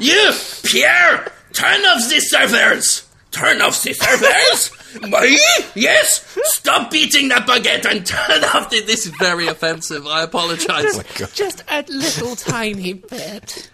[0.00, 0.32] you,
[0.64, 3.06] Pierre, turn off the servers.
[3.30, 4.72] Turn off the servers.
[5.02, 5.38] Me?
[5.74, 6.24] Yes.
[6.44, 8.80] Stop beating that baguette and turn off the.
[8.82, 10.06] This is very offensive.
[10.06, 11.02] I apologise.
[11.34, 13.70] just a little tiny bit.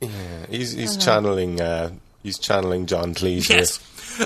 [0.00, 0.10] Yeah,
[0.50, 1.60] He's, he's channeling.
[1.60, 3.48] Uh, he's channeling John Cleese.
[3.48, 3.58] here.
[3.58, 3.80] Yes.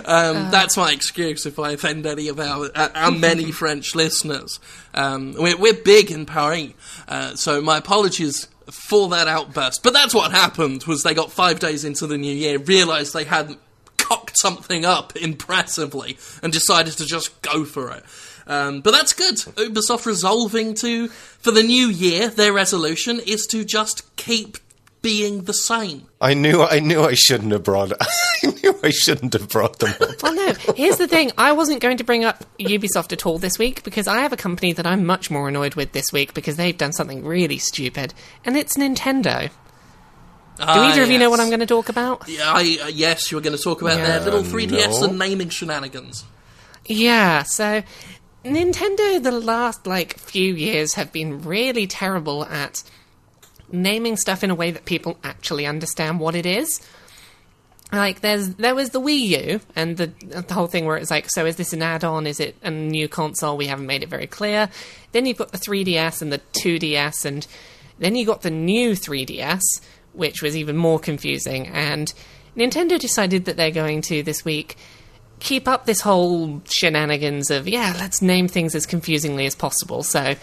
[0.05, 4.61] Um, that's my excuse if I offend any of our, uh, our many French listeners.
[4.93, 6.73] Um, we're, we're big in Paris,
[7.07, 9.83] uh, so my apologies for that outburst.
[9.83, 13.25] But that's what happened, was they got five days into the new year, realised they
[13.25, 13.61] hadn't
[14.09, 18.05] cocked something up impressively, and decided to just go for it.
[18.47, 19.37] Um, but that's good.
[19.37, 24.57] Ubisoft resolving to, for the new year, their resolution is to just keep
[25.03, 26.07] being the same.
[26.21, 29.94] I knew I knew I shouldn't have brought I knew I shouldn't have brought them
[30.01, 30.23] up.
[30.23, 30.55] Well, no.
[30.75, 31.31] Here's the thing.
[31.38, 34.37] I wasn't going to bring up Ubisoft at all this week because I have a
[34.37, 38.14] company that I'm much more annoyed with this week because they've done something really stupid,
[38.44, 39.51] and it's Nintendo.
[40.59, 42.29] Do either of you know what I'm going to talk about?
[42.29, 44.18] Yeah, I, uh, yes, you were going to talk about Yeah.
[44.18, 45.05] their little Uh, 3DS no.
[45.09, 46.25] and naming shenanigans.
[46.87, 47.83] Yeah, so
[48.44, 52.83] Nintendo the last like few years have been really terrible at
[53.71, 56.81] naming stuff in a way that people actually understand what it is.
[57.92, 59.18] Like there's there was the Wii
[59.51, 62.38] U and the the whole thing where it's like so is this an add-on is
[62.38, 64.68] it a new console we haven't made it very clear.
[65.12, 67.47] Then you've got the 3DS and the 2DS and
[67.99, 69.62] then you got the new 3DS
[70.12, 72.12] which was even more confusing and
[72.57, 74.77] Nintendo decided that they're going to this week
[75.40, 80.03] keep up this whole shenanigans of yeah, let's name things as confusingly as possible.
[80.03, 80.35] So,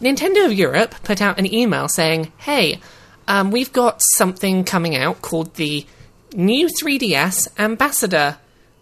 [0.00, 2.80] Nintendo of Europe put out an email saying, "Hey,
[3.28, 5.86] um, we've got something coming out called the
[6.34, 8.38] new 3DS Ambassador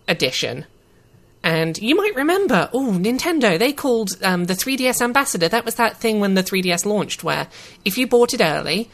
[0.09, 0.67] Edition."
[1.43, 5.49] And you might remember, oh, Nintendo, they called um, the 3DS Ambassador.
[5.49, 7.49] That was that thing when the 3DS launched, where
[7.83, 8.91] if you bought it early,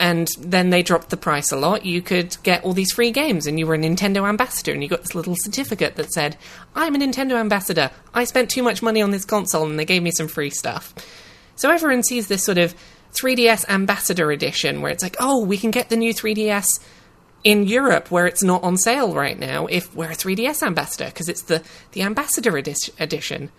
[0.00, 3.46] and then they dropped the price a lot, you could get all these free games,
[3.46, 6.38] and you were a Nintendo ambassador, and you got this little certificate that said,
[6.74, 7.90] I'm a Nintendo ambassador.
[8.14, 10.94] I spent too much money on this console, and they gave me some free stuff.
[11.54, 12.74] So everyone sees this sort of
[13.12, 16.66] 3DS ambassador edition, where it's like, oh, we can get the new 3DS
[17.44, 21.28] in Europe where it's not on sale right now if we're a 3DS ambassador, because
[21.28, 23.50] it's the, the ambassador edi- edition.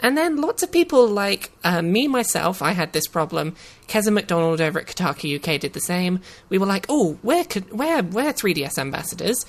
[0.00, 3.54] And then lots of people like uh, me, myself, I had this problem.
[3.88, 6.20] Keza MacDonald over at Kotaku UK did the same.
[6.48, 9.46] We were like, oh, we're, co- we're, we're 3DS ambassadors.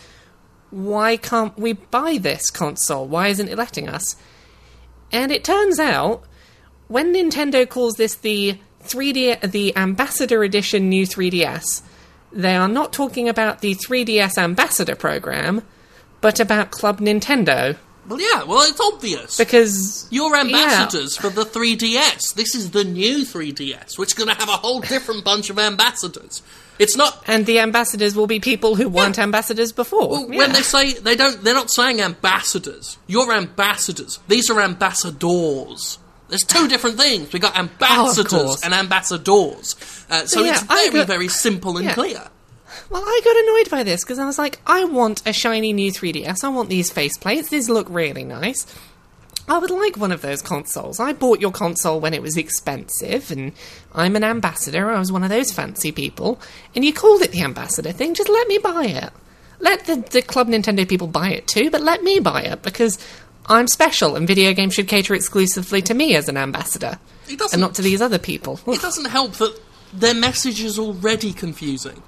[0.69, 3.07] Why can't we buy this console?
[3.07, 4.15] Why isn't it letting us?
[5.11, 6.23] And it turns out,
[6.87, 11.81] when Nintendo calls this the 3D, the Ambassador Edition new 3DS,
[12.31, 15.63] they are not talking about the 3DS Ambassador program,
[16.21, 17.77] but about Club Nintendo.
[18.07, 19.37] Well, yeah, well, it's obvious.
[19.37, 22.33] Because You're ambassadors for the 3DS.
[22.35, 25.57] This is the new 3DS, which is going to have a whole different bunch of
[25.57, 26.41] ambassadors.
[26.77, 30.09] It's not and the ambassadors will be people who weren't ambassadors before.
[30.09, 30.37] Well, Yeah.
[30.39, 32.97] when they say they don't, they're not saying ambassadors.
[33.07, 34.19] You're ambassadors.
[34.27, 35.97] These are ambassadors.
[36.27, 37.31] There's two different things.
[37.31, 38.63] We got ambassadors course.
[38.63, 39.75] and ambassadors.
[40.09, 41.93] Uh, so Yeah, it's very, got- very simple and yeah.
[41.93, 42.21] clear.
[42.89, 45.91] Well, I got annoyed by this because I was like, I want a shiny new
[45.91, 46.43] 3DS.
[46.43, 47.49] I want these faceplates.
[47.49, 48.65] These look really nice.
[49.47, 50.99] I would like one of those consoles.
[50.99, 53.51] I bought your console when it was expensive, and
[53.93, 54.89] I'm an ambassador.
[54.91, 56.39] I was one of those fancy people.
[56.73, 58.15] And you called it the ambassador thing.
[58.15, 59.11] Just let me buy it.
[59.59, 62.97] Let the, the Club Nintendo people buy it too, but let me buy it because
[63.45, 67.61] I'm special and video games should cater exclusively to me as an ambassador It and
[67.61, 68.59] not to these other people.
[68.67, 69.59] It doesn't help that
[69.93, 72.01] their message is already confusing.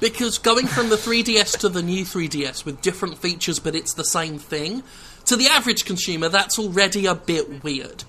[0.00, 4.04] Because going from the 3DS to the new 3DS with different features but it's the
[4.04, 4.82] same thing,
[5.24, 8.04] to the average consumer, that's already a bit weird.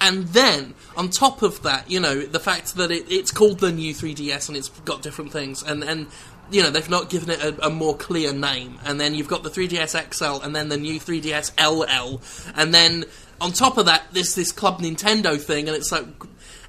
[0.00, 3.70] And then, on top of that, you know, the fact that it, it's called the
[3.70, 6.06] new 3DS and it's got different things, and, and
[6.50, 8.78] you know, they've not given it a, a more clear name.
[8.84, 12.20] And then you've got the 3DS XL and then the new 3DS LL.
[12.54, 13.04] And then,
[13.40, 16.04] on top of that, there's this Club Nintendo thing, and it's like.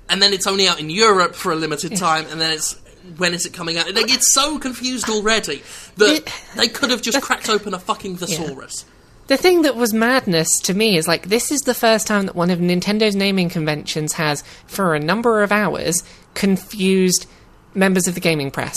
[0.09, 2.79] And then it's only out in Europe for a limited time, and then it's.
[3.17, 3.93] When is it coming out?
[3.93, 5.63] They get so confused already
[5.97, 8.85] that It- they could have just cracked open a fucking thesaurus.
[9.27, 12.35] The thing that was madness to me is like this is the first time that
[12.35, 17.25] one of Nintendo's naming conventions has, for a number of hours, confused
[17.73, 18.75] members of the gaming press.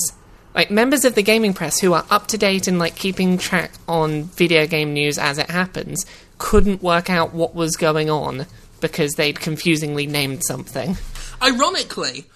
[0.54, 3.72] Like members of the gaming press who are up to date and like keeping track
[3.88, 6.06] on video game news as it happens
[6.38, 8.46] couldn't work out what was going on
[8.80, 10.96] because they'd confusingly named something.
[11.42, 12.26] Ironically,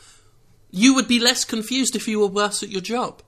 [0.71, 3.23] you would be less confused if you were worse at your job.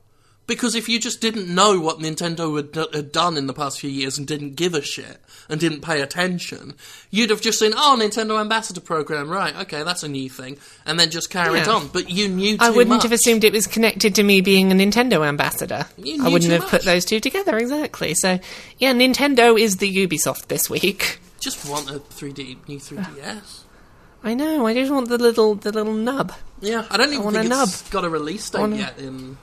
[0.46, 3.79] Because if you just didn't know what Nintendo had, d- had done in the past
[3.79, 6.74] few years and didn't give a shit and didn't pay attention,
[7.12, 10.98] you'd have just seen, oh, Nintendo Ambassador Program, right, okay, that's a new thing, and
[10.98, 11.72] then just carried Yeah.
[11.74, 11.87] on.
[11.88, 13.05] But you knew too I wouldn't much.
[13.05, 15.87] have assumed it was connected to me being a Nintendo ambassador.
[15.96, 16.70] You I wouldn't have much.
[16.70, 18.14] put those two together exactly.
[18.14, 18.40] So,
[18.79, 21.20] yeah, Nintendo is the Ubisoft this week.
[21.38, 23.61] Just want a 3D, new 3DS.
[24.23, 24.67] I know.
[24.67, 26.33] I just want the little the little nub.
[26.61, 28.99] Yeah, I don't even want think a it's got a release date want a- yet
[28.99, 29.39] in...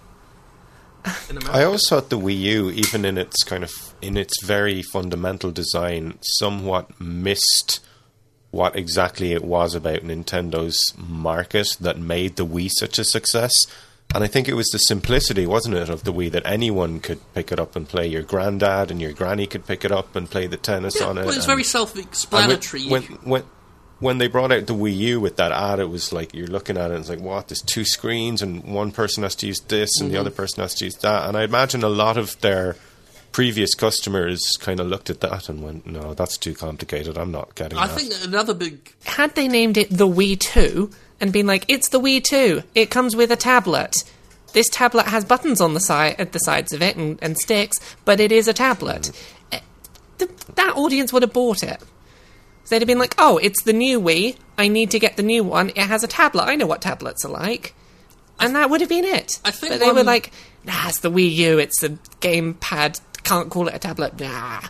[1.30, 1.52] in America.
[1.52, 5.52] I always thought the Wii U, even in its kind of in its very fundamental
[5.52, 7.80] design, somewhat missed
[8.52, 13.52] what exactly it was about Nintendo's market that made the Wii such a success.
[14.16, 17.20] And I think it was the simplicity, wasn't it, of the Wii that anyone could
[17.34, 18.08] pick it up and play.
[18.08, 21.18] Your granddad and your granny could pick it up and play the tennis yeah, on
[21.18, 21.26] it.
[21.26, 22.88] well, it's very self-explanatory.
[22.88, 23.44] When, when, when,
[24.00, 26.78] when they brought out the Wii U with that ad, it was like you're looking
[26.78, 27.48] at it and it's like, what?
[27.48, 30.14] There's two screens and one person has to use this and Mm-hmm.
[30.14, 31.28] the other person has to use that.
[31.28, 32.76] And I imagine a lot of their
[33.32, 37.18] previous customers kind of looked at that and went, no, that's too complicated.
[37.18, 37.82] I'm not getting it.
[37.82, 37.96] I that.
[38.00, 42.00] think another big Had they named it the Wii 2 and been like, it's the
[42.00, 43.96] Wii 2, it comes with a tablet.
[44.54, 47.78] This tablet has buttons on the side at the sides of it and, and sticks,
[48.06, 49.12] but it is a tablet.
[50.20, 51.82] Th- that audience would have bought it.
[52.70, 54.38] They'd have been like, oh, it's the new Wii.
[54.58, 55.70] I need to get the new one.
[55.70, 56.44] It has a tablet.
[56.44, 57.74] I know what tablets are like.
[58.40, 59.40] And that would have been it.
[59.46, 60.32] I think but they were like,
[60.64, 61.60] nah, it's the Wii U.
[61.60, 63.02] It's the gamepad.
[63.24, 64.20] Can't call it a tablet.
[64.20, 64.62] Nah.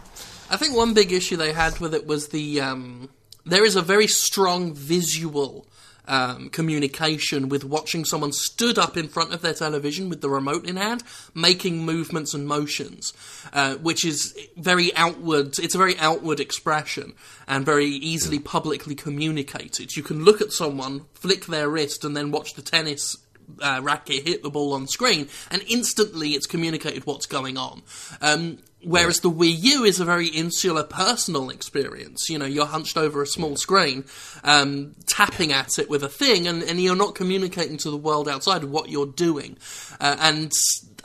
[0.49, 3.09] I think one big issue they had with it was the um,
[3.45, 5.67] there is a very strong visual
[6.07, 10.65] um, communication with watching someone stood up in front of their television with the remote
[10.65, 13.13] in hand, making movements and motions,
[13.53, 15.59] uh, which is very outward.
[15.59, 17.13] It's a very outward expression
[17.47, 19.95] and very easily publicly communicated.
[19.95, 23.17] You can look at someone, flick their wrist, and then watch the tennis
[23.61, 27.81] uh, racket hit the ball on screen, and instantly it's communicated what's going on.
[28.21, 32.29] Um, whereas the Wii U is a very insular, personal experience.
[32.29, 34.05] You know, you're hunched over a small screen,
[34.43, 38.27] um, tapping at it with a thing, and, and you're not communicating to the world
[38.27, 39.57] outside what you're doing.
[39.99, 40.51] Uh, and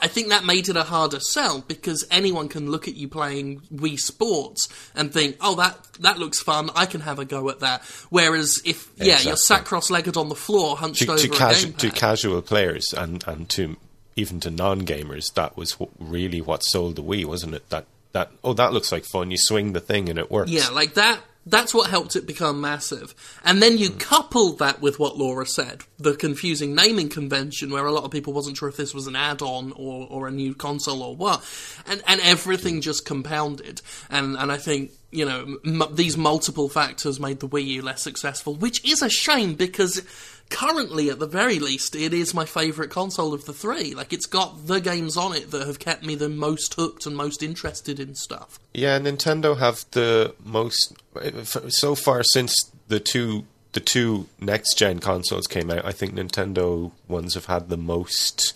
[0.01, 3.61] I think that made it a harder sell because anyone can look at you playing
[3.73, 6.69] Wii Sports and think, "Oh, that that looks fun.
[6.75, 9.35] I can have a go at that." Whereas if yeah, you're Exactly.
[9.37, 13.23] sat cross-legged on the floor, hunched to, over to, a casu- to casual players and,
[13.27, 13.77] and to
[14.15, 17.69] even to non gamers, that was wh- really what sold the Wii, wasn't it?
[17.69, 19.31] That that oh, that looks like fun.
[19.31, 20.51] You swing the thing and it works.
[20.51, 21.19] Yeah, like that.
[21.45, 23.13] That's what helped it become massive.
[23.43, 23.97] And then you hmm.
[23.97, 28.31] coupled that with what Laura said, the confusing naming convention, where a lot of people
[28.31, 31.43] wasn't sure if this was an add-on or, or a new console or what,
[31.85, 32.81] and and everything hmm.
[32.81, 33.81] just compounded.
[34.09, 38.01] And and I think you know m- these multiple factors made the Wii U less
[38.01, 40.01] successful, which is a shame because
[40.53, 43.93] currently, at the very least, it is my favourite console of the three.
[43.93, 47.17] Like it's got the games on it that have kept me the most hooked and
[47.17, 48.57] most interested in stuff.
[48.73, 50.93] Yeah, Nintendo have the most
[51.69, 52.55] so far since
[52.87, 55.83] the two the two next gen consoles came out.
[55.83, 58.53] I think Nintendo ones have had the most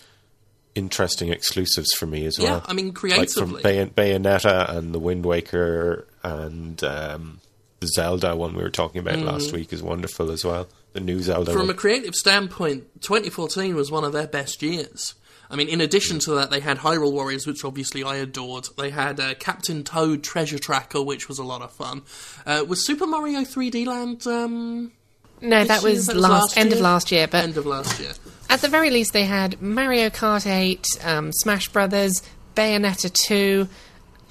[0.76, 2.54] interesting exclusives for me as Yeah, well.
[2.58, 2.94] Yeah, I mean, like
[3.30, 3.62] from creatively.
[3.64, 7.40] Bay- Bayonetta and the Wind Waker and um,
[7.80, 10.68] the Zelda one we were talking about last week is wonderful as well.
[10.92, 15.14] The new Zelda From a creative standpoint, 2014 was one of their best years.
[15.50, 18.68] I mean, in addition to that, they had Hyrule Warriors, which obviously I adored.
[18.76, 22.02] They had uh, Captain Toad Treasure Tracker, which was a lot of fun.
[22.44, 24.92] Uh, was Super Mario 3D Land um,
[25.40, 27.26] No, this that was, last, end of last year.
[27.26, 28.12] But End of last year.
[28.50, 32.22] at the very least, they had Mario Kart 8, um, Smash Brothers,
[32.54, 33.68] Bayonetta 2,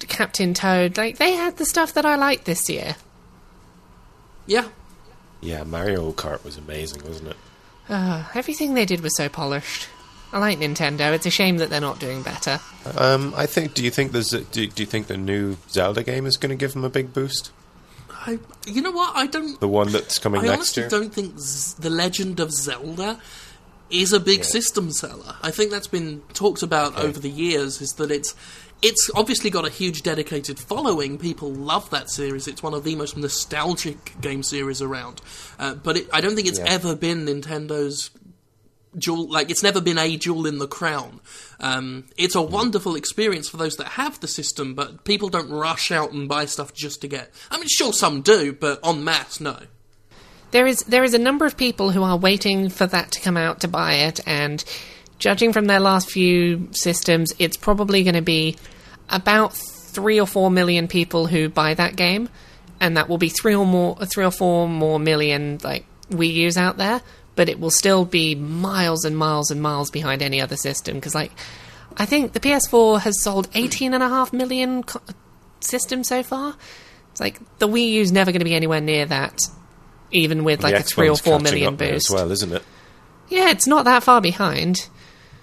[0.06, 0.96] Captain Toad.
[0.96, 2.96] Like they had the stuff that I liked this year.
[4.46, 4.68] Yeah.
[5.40, 7.36] Yeah, Mario Kart was amazing, wasn't it?
[7.88, 9.88] Uh, everything they did was so polished.
[10.32, 11.12] I like Nintendo.
[11.14, 12.60] It's a shame that they're not doing better.
[12.96, 13.72] Um, I think.
[13.74, 14.32] Do you think there's?
[14.34, 16.90] A, do, do you think the new Zelda game is going to give them a
[16.90, 17.50] big boost?
[18.10, 19.16] I, you know what?
[19.16, 19.58] I don't.
[19.58, 20.84] The one that's coming I next year.
[20.84, 23.20] I honestly don't think Z- The Legend of Zelda
[23.90, 25.36] is a big system seller.
[25.42, 27.80] I think that's been talked about over the years.
[27.80, 28.34] Is that it's
[28.82, 31.18] it's obviously got a huge dedicated following.
[31.18, 32.46] People love that series.
[32.46, 35.20] It's one of the most nostalgic game series around.
[35.58, 36.66] Uh, but it, I don't think it's Yeah.
[36.68, 38.10] ever been Nintendo's
[38.96, 39.28] jewel.
[39.28, 41.20] Like it's never been a jewel in the crown.
[41.60, 45.90] Um, it's a wonderful experience for those that have the system, but people don't rush
[45.90, 47.30] out and buy stuff just to get.
[47.50, 49.56] I mean, sure, some do, but en masse, no.
[50.50, 53.36] There is there is a number of people who are waiting for that to come
[53.36, 54.64] out to buy it, and
[55.18, 58.56] judging from their last few systems, it's probably going to be
[59.08, 62.28] about three or four million people who buy that game,
[62.80, 66.56] and that will be three or more, three or four more million like Wii U's
[66.56, 67.00] out there.
[67.34, 71.14] But it will still be miles and miles and miles behind any other system because,
[71.14, 71.30] like,
[71.96, 75.00] I think the PS4 has sold eighteen and a half million co-
[75.60, 76.56] systems so far.
[77.12, 79.38] It's like the Wii U's never going to be anywhere near that,
[80.10, 82.10] even with like a three or four million boost.
[82.10, 82.62] as well, isn't it?
[83.28, 84.88] Yeah, it's not that far behind.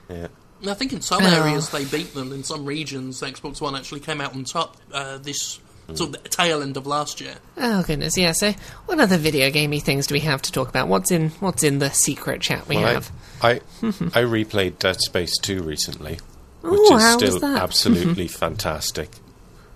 [0.09, 0.27] Yeah.
[0.67, 1.27] I think in some Oh.
[1.45, 2.31] areas they beat them.
[2.31, 5.59] In some regions, Xbox One actually came out on top uh, this
[5.93, 7.35] sort of the tail end of last year.
[7.57, 8.31] Oh goodness, yeah.
[8.31, 8.53] So,
[8.87, 10.87] what other video gamey things do we have to talk about?
[10.87, 13.11] What's in What's in the secret chat we Well, have?
[13.41, 13.53] I I,
[13.83, 16.19] I replayed Dead Space 2 recently.
[16.61, 17.61] which Ooh, is still that?
[17.61, 19.09] absolutely fantastic.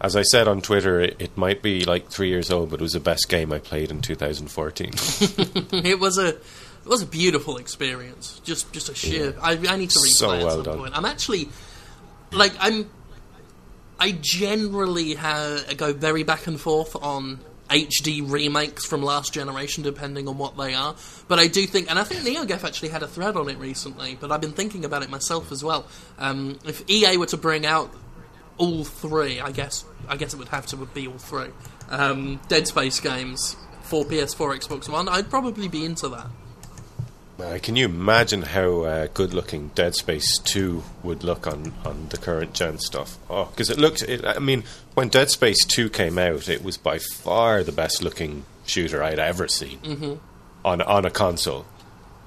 [0.01, 2.83] As I said on Twitter, it, it might be like three years old, but it
[2.83, 4.91] was the best game I played in 2014.
[5.83, 6.37] it was a
[6.89, 8.41] it was a beautiful experience.
[8.43, 9.35] Just just a sheer.
[9.43, 10.77] I, I need to replay So it at well some done.
[10.79, 10.97] point.
[10.97, 11.49] I'm actually
[12.31, 12.89] like I'm.
[13.99, 20.27] I generally ha- go very back and forth on HD remakes from last generation, depending
[20.27, 20.95] on what they are.
[21.27, 24.17] But I do think, and I think NeoGaf actually had a thread on it recently.
[24.19, 25.85] But I've been thinking about it myself as well.
[26.17, 27.93] Um, if EA were to bring out
[28.57, 31.49] all three, I guess I guess it would have to be all three
[31.89, 35.07] um, Dead Space games for PS4, Xbox One.
[35.09, 36.27] I'd probably be into that.
[37.41, 42.07] Uh, can you imagine how uh, good looking Dead Space 2 would look on, on
[42.09, 43.17] the current gen stuff?
[43.29, 44.63] Oh, because it looked, it, I mean,
[44.93, 49.19] when Dead Space 2 came out, it was by far the best looking shooter I'd
[49.19, 50.13] ever seen Mm-hmm.
[50.65, 51.65] on, on a console.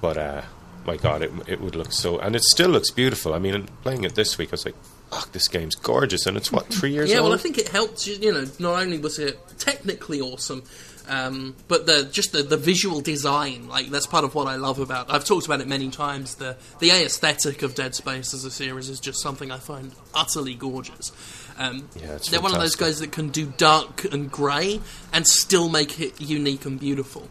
[0.00, 0.42] But, uh,
[0.86, 2.18] my god, it, it would look so.
[2.18, 3.34] And it still looks beautiful.
[3.34, 4.74] I mean, playing it this week, I was like,
[5.10, 6.26] fuck, this game's gorgeous.
[6.26, 7.24] And it's what, three years Yeah, old?
[7.26, 8.06] well, I think it helped.
[8.06, 10.62] You you know, not only was it technically awesome,
[11.08, 13.68] um, but the just the, the visual design.
[13.68, 15.10] Like that's part of what I love about.
[15.10, 16.36] I've talked about it many times.
[16.36, 20.54] The the aesthetic of Dead Space as a series is just something I find utterly
[20.54, 21.12] gorgeous.
[21.58, 24.80] Um, Yeah, they're one of those guys that can do dark and grey
[25.12, 27.28] and still make it unique and beautiful.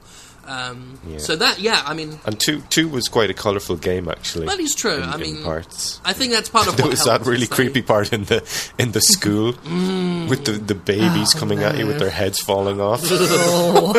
[0.51, 1.17] Um, Yeah.
[1.19, 4.47] So that, yeah, I mean, and 2, 2 was quite a colourful game, actually.
[4.47, 4.97] that is true.
[4.97, 6.01] in- I in mean, parts.
[6.03, 8.25] I think that's part of There what was that really is they- creepy part in
[8.25, 8.43] the
[8.77, 10.27] in the school Mm.
[10.29, 13.01] with the, the babies coming at you with their heads falling off.
[13.13, 13.93] Oh.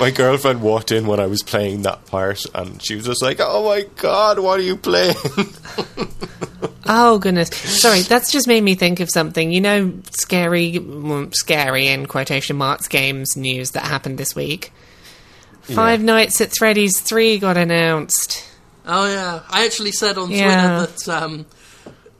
[0.00, 3.38] my girlfriend walked in when I was playing that part, and she was just like,
[3.40, 5.14] "Oh my god, what are you playing?"
[6.90, 7.48] Oh goodness!
[7.50, 9.52] Sorry, that's just made me think of something.
[9.52, 14.72] You know, scary, well, scary in quotation marks games news that happened this week.
[15.74, 18.44] Five Nights at Freddy's three got announced.
[18.86, 20.86] Oh yeah, I actually said on Yeah.
[20.86, 21.46] Twitter that um,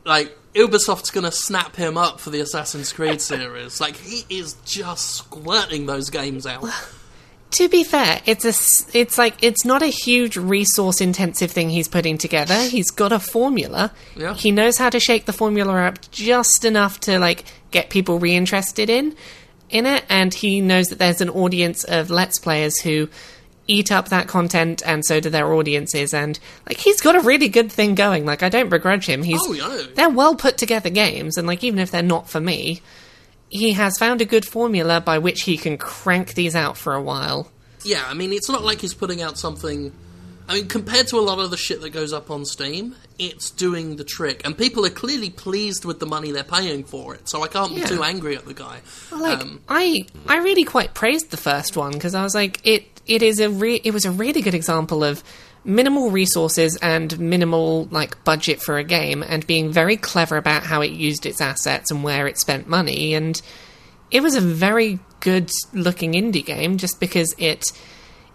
[0.05, 3.81] like Ubisoft's going to snap him up for the Assassin's Creed series.
[3.81, 6.65] Like he is just squirting those games out.
[7.53, 11.71] To be fair, it's a, s- it's like it's not a huge resource intensive thing
[11.71, 12.55] he's putting together.
[12.65, 13.91] He's got a formula.
[14.15, 14.35] Yeah.
[14.35, 18.91] He knows how to shake the formula up just enough to like get people reinterested
[18.91, 19.17] in
[19.71, 23.09] in it, and he knows that there's an audience of let's players who
[23.69, 26.13] eat up that content, and so do their audiences.
[26.13, 28.25] And like he's got a really good thing going.
[28.27, 29.23] Like I don't begrudge him.
[29.23, 29.87] He's Oh, yeah.
[29.95, 32.81] they're well put together games, and like even if they're not for me,
[33.51, 37.03] he has found a good formula by which he can crank these out for a
[37.03, 37.51] while.
[37.85, 39.93] Yeah, I mean it's not like he's putting out something.
[40.51, 43.51] I mean, compared to a lot of the shit that goes up on Steam, it's
[43.51, 47.29] doing the trick, and people are clearly pleased with the money they're paying for it.
[47.29, 48.81] So I can't be too angry at the guy.
[49.13, 52.98] Like Um, I, I really quite praised the first one because I was like, it,
[53.09, 55.25] it is a re- it was a really good example of
[55.65, 60.81] minimal resources and minimal like budget for a game, and being very clever about how
[60.83, 63.41] it used its assets and where it spent money, and
[64.11, 67.65] it was a very good looking indie game just because it,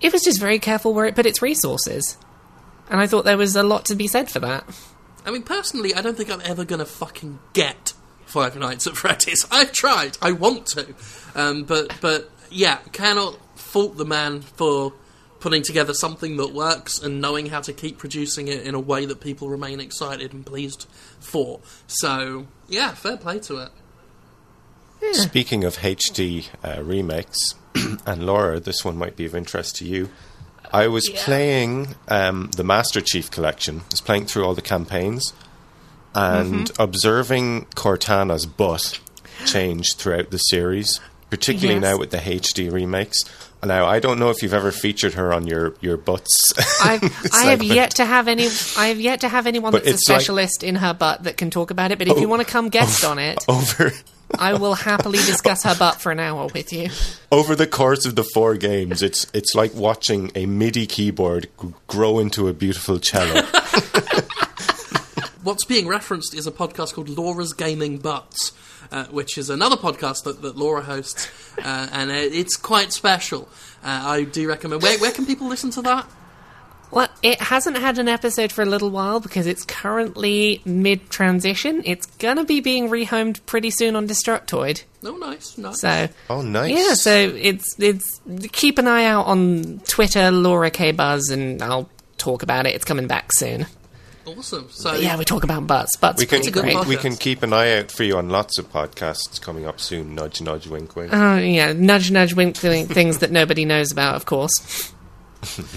[0.02, 2.18] it was just very careful where it put its resources,
[2.90, 4.66] and I thought there was a lot to be said for that.
[5.26, 7.94] I mean, personally, I don't think I'm ever going to fucking get
[8.26, 9.48] Five Nights at Freddy's.
[9.52, 10.18] I've tried.
[10.22, 10.94] I want to.
[11.36, 13.38] Um, but, but, yeah, cannot
[13.74, 14.94] fault the man for
[15.40, 19.06] putting together something that works and knowing how to keep producing it in a way
[19.06, 20.86] that people remain excited and pleased
[21.20, 21.60] for.
[21.88, 23.70] So, yeah, fair play to it.
[25.14, 27.38] Speaking of HD uh, remakes,
[28.06, 30.10] and Laura, this one might be of interest to you.
[30.72, 33.82] I was playing um, the Master Chief Collection.
[33.82, 35.34] I was playing through all the campaigns
[36.16, 36.82] and Mm-hmm.
[36.82, 39.00] observing Cortana's butt
[39.46, 41.00] change throughout the series,
[41.30, 41.92] particularly Yes.
[41.92, 43.18] now with the HD remakes.
[43.66, 46.32] Now, I don't know if you've ever featured her on your, your butts.
[46.84, 47.04] I've,
[47.34, 48.48] I have yet to have any.
[48.78, 51.24] I have yet to have anyone But that's a it's like- specialist in her butt
[51.24, 51.98] that can talk about it.
[51.98, 53.92] But if you Oh, want to come guest oh, on it, over
[54.38, 56.90] I will happily discuss her butt for an hour with you.
[57.32, 61.74] over the course of the four games, it's it's like watching a MIDI keyboard g-
[61.88, 63.44] grow into a beautiful cello.
[65.44, 68.54] What's being referenced is a podcast called Laura's Gaming Butts,
[68.92, 71.30] uh, which is another podcast that, that Laura hosts,
[71.60, 73.48] uh, and it's quite special.
[73.84, 74.82] Uh, I do recommend.
[74.82, 76.08] Where, where can people listen to that?
[76.92, 81.82] Well, it hasn't had an episode for a little while because it's currently mid transition.
[81.86, 84.84] It's gonna be being rehomed pretty soon on Destructoid.
[85.04, 85.82] Oh, nice, nice.
[85.82, 86.72] So Oh, nice.
[86.72, 88.22] yeah, so it's it's
[88.52, 92.76] keep an eye out on Twitter, Laura K Buzz, and I'll talk about it.
[92.76, 93.66] It's coming back soon.
[94.26, 94.68] Awesome.
[94.70, 95.96] So But yeah, we talk about butts.
[95.98, 98.58] Butts we can a good we can keep an eye out for you on lots
[98.58, 100.16] of podcasts coming up soon.
[100.16, 101.12] Nudge, nudge, wink, wink.
[101.14, 104.94] Oh yeah, nudge, nudge, wink, wink, things that nobody knows about, of course.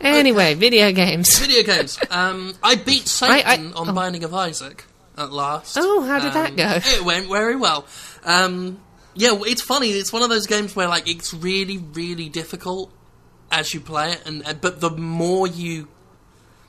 [0.00, 1.38] Anyway, video games.
[1.38, 1.98] video games.
[2.10, 3.92] Um, I beat Satan I- I- on oh.
[3.94, 4.84] Binding of Isaac.
[5.16, 5.78] at last.
[5.80, 6.78] Oh, how did that Um, go?
[6.84, 7.86] It went very well.
[8.24, 8.80] Um,
[9.14, 9.90] yeah, it's funny.
[9.90, 12.92] It's one of those games where like it's really, really difficult
[13.50, 15.88] as you play it, and and- but the more you,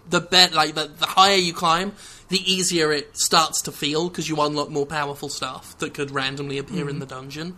[0.09, 1.93] the bet like the, the higher you climb,
[2.29, 6.57] the easier it starts to feel because you unlock more powerful stuff that could randomly
[6.57, 7.55] appear in the dungeon.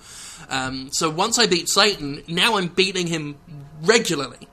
[0.49, 3.37] Um, so once I beat Satan, now I'm beating him
[3.81, 4.47] regularly.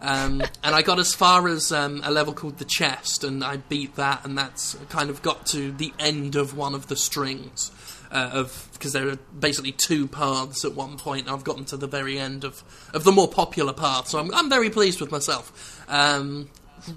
[0.00, 3.58] Um, and I got as far as um, a level called the chest, and I
[3.58, 7.70] beat that, and that's kind of got to the end of one of the strings
[8.10, 11.30] uh, of because there are basically two paths at one point.
[11.30, 14.48] I've gotten to the very end of, of the more popular path, so I'm I'm
[14.48, 15.84] very pleased with myself.
[15.88, 16.48] Um,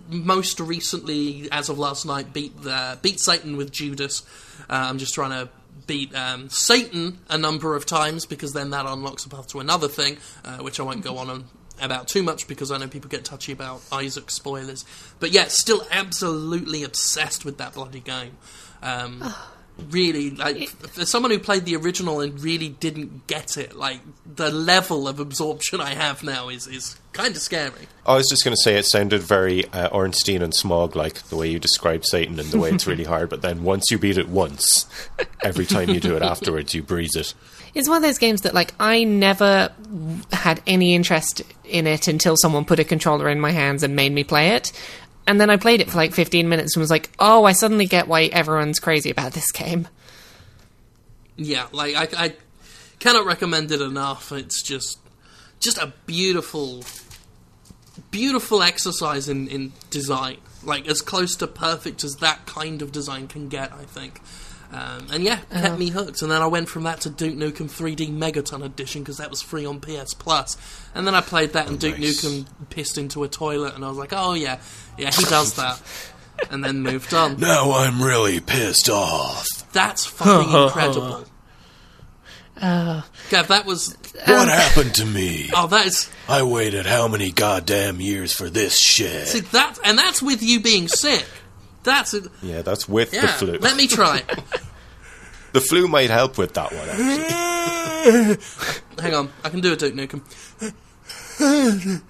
[0.10, 4.24] most recently, as of last night, beat the beat Satan with Judas.
[4.70, 5.50] Uh, I'm just trying to
[5.88, 9.88] beat um, Satan a number of times because then that unlocks a path to another
[9.88, 11.46] thing, uh, which I won't go on
[11.82, 14.86] about too much because I know people get touchy about Isaac spoilers.
[15.20, 18.38] But yeah, still absolutely obsessed with that bloody game.
[18.82, 19.24] Um,
[19.90, 24.02] really, like for someone who played the original and really didn't get it, like
[24.36, 27.88] the level of absorption I have now is is kind of scary.
[28.06, 31.36] I was just going to say it sounded very uh, Ornstein and Smough like the
[31.36, 33.30] way you describe Satan and the way it's really hard.
[33.30, 34.88] But then once you beat it once,
[35.44, 37.34] every time you do it afterwards, you breeze it.
[37.76, 39.72] It's one of those games that, like, I never
[40.32, 44.12] had any interest in it until someone put a controller in my hands and made
[44.12, 44.72] me play it.
[45.26, 47.86] And then I played it for like 15 minutes and was like, oh, I suddenly
[47.86, 49.88] get why everyone's crazy about this game.
[51.36, 52.34] Yeah, like I, I
[53.00, 54.32] cannot recommend it enough.
[54.32, 55.00] It's just
[55.60, 56.84] just a beautiful,
[58.12, 60.38] beautiful exercise in in design.
[60.64, 64.22] Like as close to perfect as that kind of design can get, I think.
[64.74, 66.24] Um, and yeah, kept me hooked.
[66.24, 69.40] And then I went from that to Duke Nukem 3D Megaton Edition because that was
[69.42, 70.58] free on PS Plus.
[70.96, 72.26] And then I played that, and Duke Nice.
[72.26, 74.60] Nukem pissed into a toilet, and I was like, oh yeah,
[74.98, 75.80] yeah, he does that.
[76.52, 77.40] and then moved on.
[77.40, 79.48] Now I'm really pissed off.
[79.74, 81.26] That's fucking incredible.
[82.60, 83.96] Gav, that was
[84.26, 85.50] What happened to me?
[85.56, 89.28] oh, that is I waited how many goddamn years for this shit?
[89.28, 91.26] see that, and that's with you being sick.
[91.84, 92.26] That's it.
[92.42, 93.58] Yeah, that's with the Yeah, flu.
[93.60, 94.28] let me try it.
[95.54, 96.90] the flu might help with that one.
[96.90, 98.38] Actually.
[99.02, 100.22] Hang on, I can do a Duke Nukem.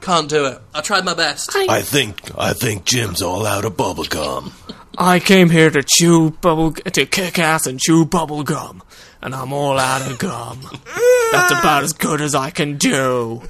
[0.00, 0.60] Can't do it.
[0.74, 1.50] I tried my best.
[1.54, 4.52] I think I think Jim's all out of bubblegum.
[4.98, 8.82] I came here to chew bubble, to kick ass and chew bubble gum,
[9.22, 10.60] and I'm all out of gum.
[11.32, 13.42] That's about as good as I can do.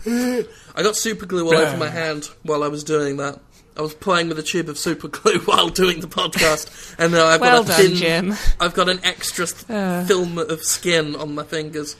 [0.77, 3.41] I got super glue all over my hand while I was doing that.
[3.79, 7.27] I was playing with a tube of super glue while doing the podcast, and now
[7.27, 8.35] I've Well got a done, thin, Jim.
[8.61, 10.05] I've got an extra th- Uh.
[10.05, 11.97] film of skin on my fingers.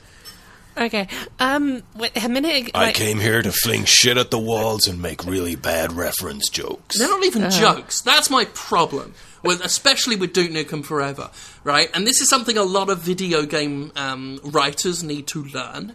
[0.79, 1.07] Okay,
[1.39, 2.51] um, wait, a minute.
[2.51, 6.49] ag- I came here to fling shit at the walls and make really bad reference
[6.49, 6.99] jokes.
[6.99, 8.01] They're not even jokes.
[8.01, 9.15] That's my problem.
[9.43, 11.29] With, especially with Duke Nukem Forever,
[11.63, 11.89] right?
[11.95, 15.93] And this is something a lot of video game um, writers need to learn.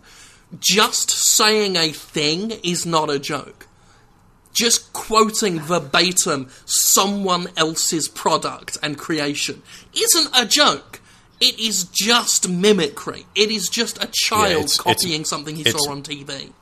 [0.61, 3.67] Just saying a thing is not a joke.
[4.53, 9.63] Just quoting verbatim someone else's product and creation
[9.95, 11.01] isn't a joke.
[11.41, 13.27] It is just mimicry.
[13.35, 16.53] It is just a child it's- it's- copying something he saw on TV.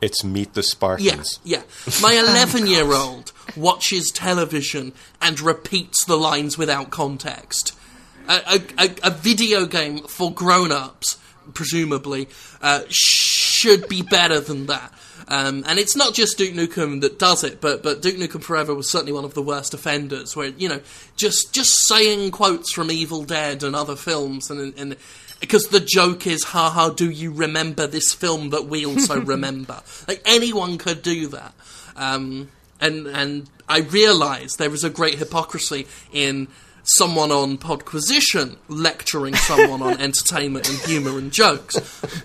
[0.00, 1.38] It's Meet the Yeah, Spartans.
[1.44, 1.62] yeah.
[2.02, 7.72] My 11 year old watches television and repeats the lines without context.
[8.28, 8.34] A,
[8.78, 11.16] a, a, a video game for grown ups,
[11.52, 12.28] presumably,
[12.62, 14.92] uh, should be better than that.
[15.26, 18.74] Um, and it's not just Duke Nukem that does it, but but Duke Nukem Forever
[18.74, 20.36] was certainly one of the worst offenders.
[20.36, 20.80] Where you know,
[21.16, 24.96] just just saying quotes from Evil Dead and other films, and and
[25.40, 29.82] because the joke is, haha, do you remember this film that we also remember?
[30.06, 31.54] Like anyone could do that.
[31.96, 36.48] Um, and and I realise there is a great hypocrisy in
[36.84, 41.76] someone on Podquisition lecturing someone on entertainment and humour and jokes.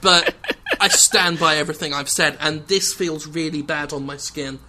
[0.02, 0.36] But
[0.80, 4.60] I stand by everything I've said, and this feels really bad on my skin.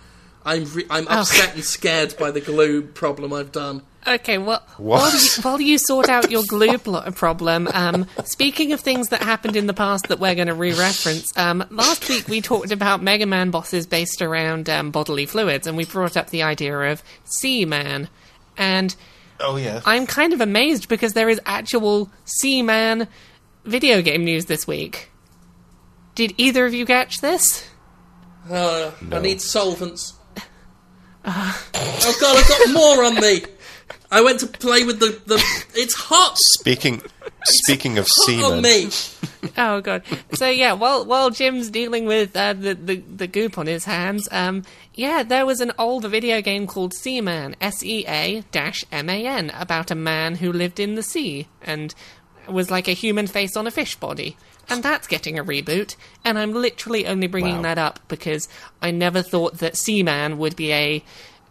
[0.45, 3.83] I'm re- I'm upset and scared by the glue problem I've done.
[4.07, 5.01] Okay, well, What?
[5.03, 9.23] while you, while you sort out your glue pl- problem, um, speaking of things that
[9.23, 13.03] happened in the past that we're going to re-reference, um, last week we talked about
[13.03, 17.03] Mega Man bosses based around um, bodily fluids, and we brought up the idea of
[17.25, 18.09] Seaman.
[18.57, 18.97] And
[19.41, 19.81] Oh yeah.
[19.85, 23.09] I'm kind of amazed because there is actual Seaman
[23.65, 25.11] video game news this week.
[26.15, 27.69] Did either of you catch this?
[28.51, 30.15] Uh, I need solvents.
[31.25, 33.43] oh god, I've got more on me.
[34.11, 35.43] I went to play with the the.
[35.75, 36.37] It's hot.
[36.59, 37.03] Speaking
[37.45, 38.91] Speaking of Oh, semen, me.
[39.57, 40.03] Oh god.
[40.35, 44.29] So yeah, while while Jim's dealing with uh, the, the the goop on his hands,
[44.31, 44.65] um,
[44.95, 49.27] yeah, there was an old video game called Seaman, S E A dash M A
[49.27, 51.95] N, about a man who lived in the sea and
[52.49, 54.37] was like a human face on a fish body.
[54.69, 55.97] And that's getting a reboot.
[56.25, 57.63] And I'm literally only bringing Wow.
[57.63, 58.49] that up because
[58.81, 61.03] I never thought that Seaman would be a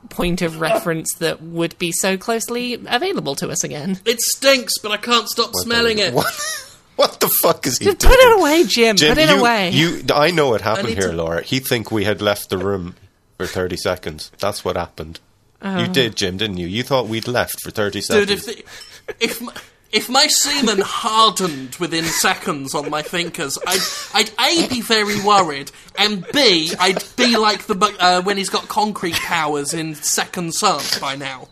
[0.10, 4.00] point of reference that would be so closely available to us again.
[4.06, 6.14] It stinks, but I can't stop smelling it.
[6.14, 6.34] What,
[6.95, 8.16] what the fuck is he Put doing?
[8.18, 8.95] it away, Jim.
[8.95, 9.70] Jim, Put it you, away.
[9.72, 11.41] you, I know what happened here, to- Laura.
[11.43, 12.95] He think we had left the room
[13.38, 14.32] for 30 seconds.
[14.39, 15.20] That's what happened.
[15.62, 15.88] You oh.
[15.88, 16.68] did, Jim, didn't you?
[16.68, 18.28] You thought we'd left for 30 seconds.
[18.28, 19.54] Dude, if the, if my,
[19.92, 23.82] if my semen hardened within seconds on my fingers, I'd,
[24.14, 28.68] I'd A, be very worried, and B, I'd be like the uh, when he's got
[28.68, 31.48] concrete powers in Second Son by now.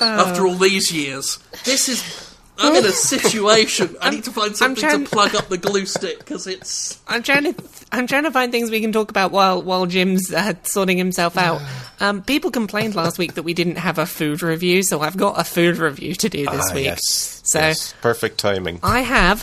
[0.00, 1.38] After all these years.
[1.64, 2.25] This is.
[2.58, 3.96] I'm in a situation.
[4.00, 6.98] I need to find something trying- to plug up the glue stick because it's.
[7.08, 10.32] I'm trying to I'm trying to find things we can talk about while while Jim's
[10.32, 11.60] uh, sorting himself out.
[12.00, 15.38] Um, people complained last week that we didn't have a food review, so I've got
[15.40, 16.84] a food review to do this Ah, week.
[16.86, 17.42] yes.
[17.44, 17.94] So yes.
[18.00, 18.80] Perfect timing.
[18.82, 19.40] I have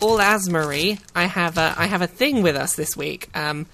[0.00, 1.00] all Asmarie.
[1.14, 3.28] I have a I have a thing with us this week.
[3.34, 3.66] Um,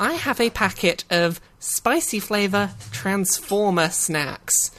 [0.00, 4.70] I have a packet of spicy flavor Transformer snacks.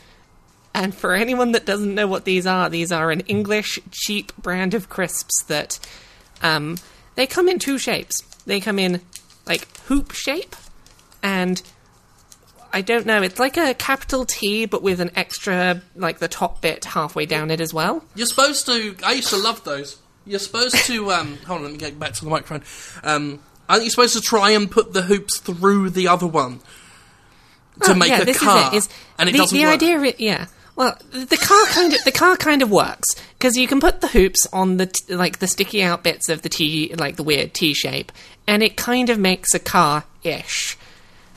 [0.79, 4.73] And for anyone that doesn't know what these are, these are an English cheap brand
[4.73, 5.77] of crisps that
[6.41, 6.77] um,
[7.15, 8.21] they come in two shapes.
[8.45, 9.01] They come in
[9.45, 10.55] like hoop shape,
[11.21, 11.61] and
[12.71, 13.21] I don't know.
[13.21, 17.51] It's like a capital T, but with an extra like the top bit halfway down
[17.51, 18.05] it as well.
[18.15, 18.95] You're supposed to.
[19.03, 19.97] I used to love those.
[20.25, 21.11] You're supposed to.
[21.11, 22.63] Um, hold on, let me get back to the microphone.
[23.03, 26.59] Um, I think you're supposed to try and put the hoops through the other one
[27.83, 28.91] to Oh, make yeah, a this car, is it.
[29.17, 29.73] And it the, doesn't the work.
[29.73, 30.13] idea?
[30.17, 30.45] yeah.
[30.79, 34.07] Well, the car kind of the car kind of works because you can put the
[34.07, 37.53] hoops on the t- like the sticky out bits of the T, like the weird
[37.53, 38.13] T shape,
[38.47, 40.77] and it kind of makes a car ish.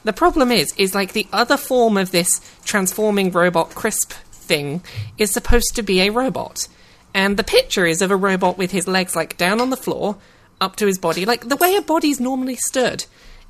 [0.05, 4.81] The problem is, is like the other form of this transforming robot crisp thing
[5.19, 6.69] is supposed to be a robot,
[7.13, 10.19] and the picture is of a robot with his legs like down on the floor,
[10.61, 13.07] up to his body, like the way a body's normally stood.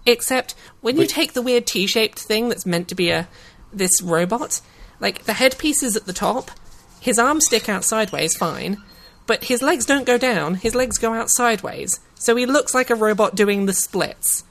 [0.06, 3.28] Except when you take the weird T-shaped thing that's meant to be a
[3.74, 4.62] this robot,
[5.02, 6.50] like the headpiece is at the top,
[7.00, 8.80] his arms stick out sideways, fine,
[9.26, 10.54] but his legs don't go down.
[10.54, 14.44] His legs go out sideways, so he looks like a robot doing the splits.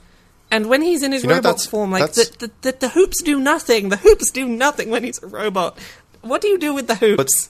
[0.50, 3.22] And when he's in his You know, robot form, like the, the, the, the hoops
[3.22, 3.88] do nothing.
[3.88, 5.78] The hoops do nothing when he's a robot.
[6.20, 7.16] What do you do with the hoops?
[7.16, 7.48] But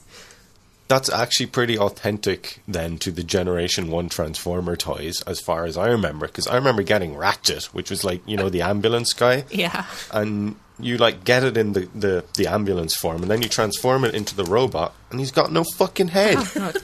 [0.87, 5.87] that's actually pretty authentic then to the Generation 1 Transformer toys, as far as I
[5.87, 6.27] remember.
[6.27, 9.43] Because I remember getting Ratchet, which was like, you know, the ambulance guy.
[9.51, 9.85] yeah.
[10.11, 14.03] And you like get it in the, the, the ambulance form, and then you transform
[14.05, 16.37] it into the robot, and he's got no fucking head.
[16.55, 16.77] God.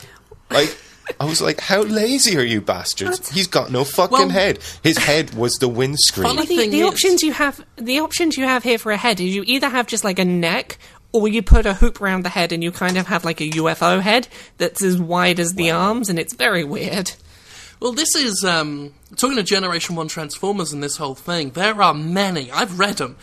[0.51, 0.77] like,
[1.19, 3.19] I was like, how lazy are you bastards?
[3.19, 3.29] What?
[3.33, 4.59] He's got no fucking Well- head.
[4.83, 6.27] His head was the windscreen.
[6.27, 8.97] Funny- the, thing the is- options you have the options you have here for a
[8.97, 10.77] head is you either have just like a neck
[11.11, 13.49] or you put a hoop around the head and you kind of have like a
[13.49, 14.27] UFO head
[14.59, 17.11] that's as wide as the arms and it's very weird.
[17.79, 21.51] Well, this is um, talking to Generation One Transformers and this whole thing.
[21.51, 22.51] There are many.
[22.51, 23.17] I've read them.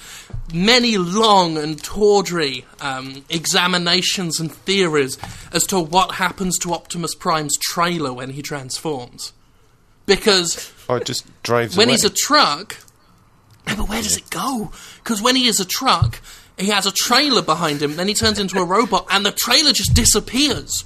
[0.52, 5.18] Many long and tawdry um, examinations and theories
[5.52, 9.32] as to what happens to Optimus Prime's trailer when he transforms.
[10.06, 11.94] Because oh, it just drives when away.
[11.94, 12.76] he's a truck,
[13.66, 14.70] yeah, but where does it go?
[15.02, 16.20] Because when he is a truck,
[16.56, 19.72] he has a trailer behind him, then he turns into a robot, and the trailer
[19.72, 20.84] just disappears.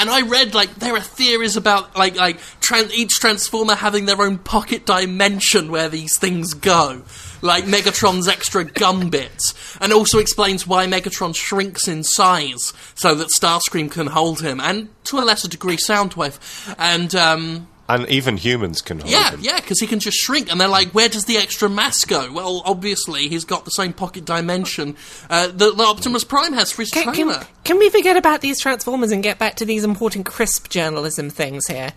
[0.00, 4.22] And I read like there are theories about like like tran- each transformer having their
[4.22, 7.02] own pocket dimension where these things go,
[7.42, 13.28] like Megatron's extra gun bits, and also explains why Megatron shrinks in size so that
[13.28, 16.38] Starscream can hold him, and to a lesser degree Soundwave,
[16.78, 19.40] and um, and even humans can hold yeah, him.
[19.42, 22.32] yeah, because he can just shrink, and they're like, "Where does the extra mass go?"
[22.32, 24.96] Well, obviously, he's got the same pocket dimension
[25.28, 27.34] uh, that, that Optimus Prime has for his Can, trailer.
[27.34, 31.30] can, can we forget about these transformers and get back to these important crisp journalism
[31.30, 31.92] things here?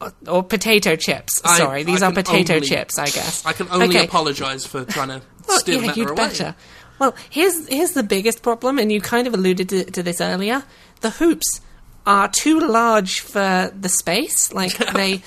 [0.00, 1.40] Or, or potato chips.
[1.44, 3.46] I- Sorry, these I are potato only- chips, I guess.
[3.46, 4.04] I can only Okay.
[4.04, 6.16] apologise for trying to Well, steal yeah, that you'd away.
[6.16, 6.54] better.
[6.98, 10.64] Well, here's here's the biggest problem, and you kind of alluded to, to this earlier.
[11.00, 11.60] The hoops
[12.06, 14.52] are too large for the space.
[14.52, 15.22] Like they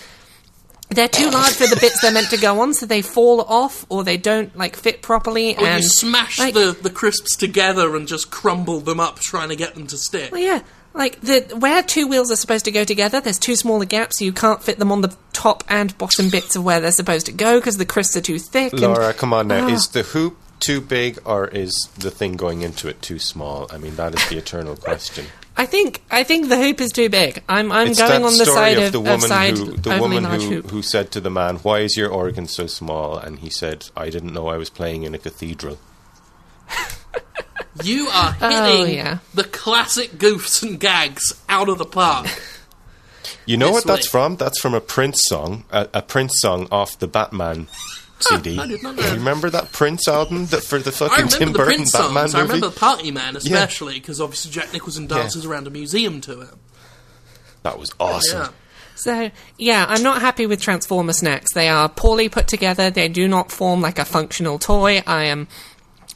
[0.90, 3.86] they're too large for the bits they're meant to go on, so they fall off
[3.90, 5.56] or they don't like fit properly.
[5.58, 9.50] Or and you smash like, the, the crisps together and just crumble them up, trying
[9.50, 10.32] to get them to stick.
[10.32, 10.62] Well, yeah.
[10.94, 14.26] Like the where two wheels are supposed to go together, there's two smaller gaps, so
[14.26, 17.32] you can't fit them on the top and bottom bits of where they're supposed to
[17.32, 18.74] go because the crisps are too thick.
[18.74, 19.68] and- Laura, come on now.
[19.68, 19.70] Ah.
[19.70, 23.68] Is the hoop too big, or is the thing going into it too small?
[23.72, 25.26] I mean, that is the eternal question.
[25.58, 27.42] I think I think the hoop is too big.
[27.50, 29.98] I'm I'm it's going on the side of of, the of woman side who the
[30.00, 33.50] woman who, who said to the man, "Why is your organ so small?" And he
[33.50, 35.80] said, "I didn't know I was playing in a cathedral."
[37.84, 39.18] You are oh, hitting Oh, yeah.
[39.36, 42.26] the classic goofs and gags out of the park.
[43.46, 44.38] You know This what that's from?
[44.38, 47.68] That's from a Prince song, a, a Prince song off the Batman
[48.20, 48.58] CD.
[48.60, 49.04] I did not know.
[49.08, 52.36] You remember that Prince album that for the fucking Tim the Burton Prince Batman songs.
[52.36, 55.52] I remember the Party Man especially because obviously Jack Nicholson dances Yeah.
[55.52, 56.50] around a museum to it.
[57.64, 58.40] That was awesome.
[58.42, 58.50] Yeah.
[58.96, 61.54] So, yeah, I'm not happy with Transformer snacks.
[61.54, 62.90] They are poorly put together.
[62.90, 65.04] They do not form like a functional toy.
[65.06, 65.48] I am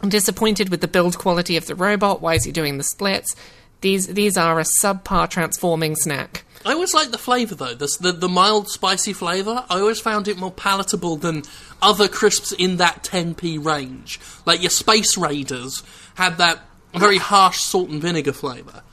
[0.07, 2.21] disappointed with the build quality of the robot.
[2.21, 3.35] Why is he doing the splits?
[3.81, 6.43] These these are a subpar transforming snack.
[6.65, 7.73] I always liked the flavour though.
[7.73, 9.65] The, the the mild spicy flavour.
[9.69, 11.43] I always found it more palatable than
[11.81, 14.19] other crisps in that 10p range.
[14.45, 15.83] Like your Space Raiders
[16.15, 16.59] had that
[16.93, 18.83] very harsh salt and vinegar flavour.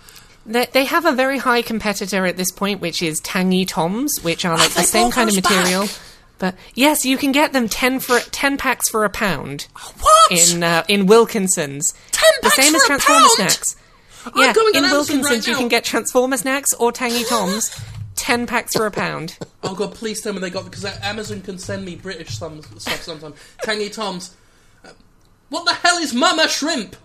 [0.46, 4.44] They, they have a very high competitor at this point, which is Tangy Toms, which
[4.46, 5.82] are like the same kind of material.
[5.86, 5.98] back?
[6.38, 9.66] But yes, you can get them ten for ten packs for a pound
[10.00, 10.30] What?
[10.30, 11.92] in uh, in Wilkinson's.
[12.12, 13.30] 10 the packs same for as a Transformer pound?
[13.32, 13.76] snacks.
[14.26, 17.70] I'm Yeah, going in Wilkinson's right you can get Transformer snacks or Tangy Toms,
[18.14, 19.38] ten packs for a pound.
[19.62, 23.02] Oh god, please tell me they got because Amazon can send me British some, stuff
[23.02, 23.36] sometimes.
[23.62, 24.34] Tangy Toms.
[24.84, 24.90] Uh,
[25.48, 26.96] what the hell is Mama Shrimp?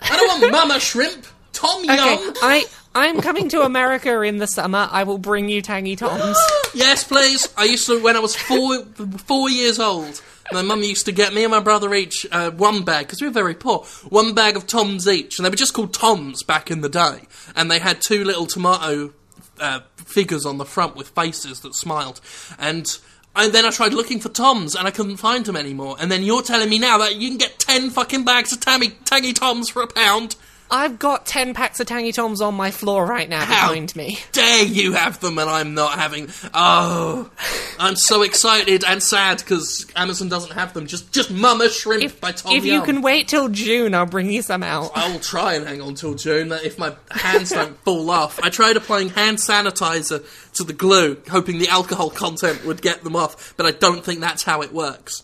[0.00, 1.26] I don't want Mama Shrimp.
[1.52, 2.34] Tom Okay, Yum.
[2.42, 2.64] I
[2.94, 4.88] I'm coming to America in the summer.
[4.90, 6.38] I will bring you Tangy Toms.
[6.74, 7.48] yes, please.
[7.56, 10.22] I used to when I was four four years old.
[10.52, 13.28] My mum used to get me and my brother each uh, one bag because we
[13.28, 13.84] were very poor.
[14.08, 17.22] One bag of Toms each, and they were just called Toms back in the day.
[17.54, 19.12] And they had two little tomato
[19.60, 22.20] uh, figures on the front with faces that smiled.
[22.58, 22.98] And
[23.36, 25.96] then I tried looking for Toms and I couldn't find them anymore.
[26.00, 28.88] And then you're telling me now that you can get ten fucking bags of Tammy
[29.04, 30.34] Tangy Toms for a pound.
[30.70, 34.18] I've got ten packs of Tangy Toms on my floor right now How behind me.
[34.32, 36.28] dare you have them and I'm not having?
[36.54, 37.30] Oh,
[37.78, 40.86] I'm so excited and sad because Amazon doesn't have them.
[40.86, 44.30] Just, just Mama Shrimp If, by Tom if you can wait till June, I'll bring
[44.30, 44.92] you some out.
[44.94, 46.52] I will try and hang on till June.
[46.52, 51.58] If my hands don't fall off, I tried applying hand sanitizer to the glue, hoping
[51.58, 53.54] the alcohol content would get them off.
[53.56, 55.22] But I don't think that's how it works.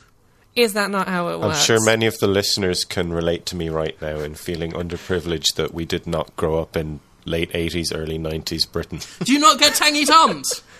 [0.57, 1.59] Is that not how it works?
[1.59, 5.55] I'm sure many of the listeners can relate to me right now in feeling underprivileged
[5.57, 9.01] that we did not grow up in late 80s, early 90s Britain.
[9.25, 10.63] Do you not get Tangy Toms?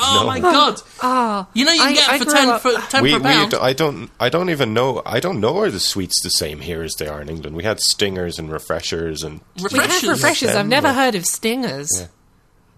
[0.00, 0.26] Oh No.
[0.28, 0.80] my god!
[1.02, 3.10] Ah, You know you can I- get I it for ten up- for ten we,
[3.14, 3.54] per we, pound.
[3.54, 5.02] I don't, I don't even know.
[5.04, 7.56] I don't know are the sweets the same here as they are in England.
[7.56, 10.08] We had stingers and refreshers, and we have refreshers.
[10.08, 10.50] refreshers.
[10.54, 11.90] I've never heard of stingers.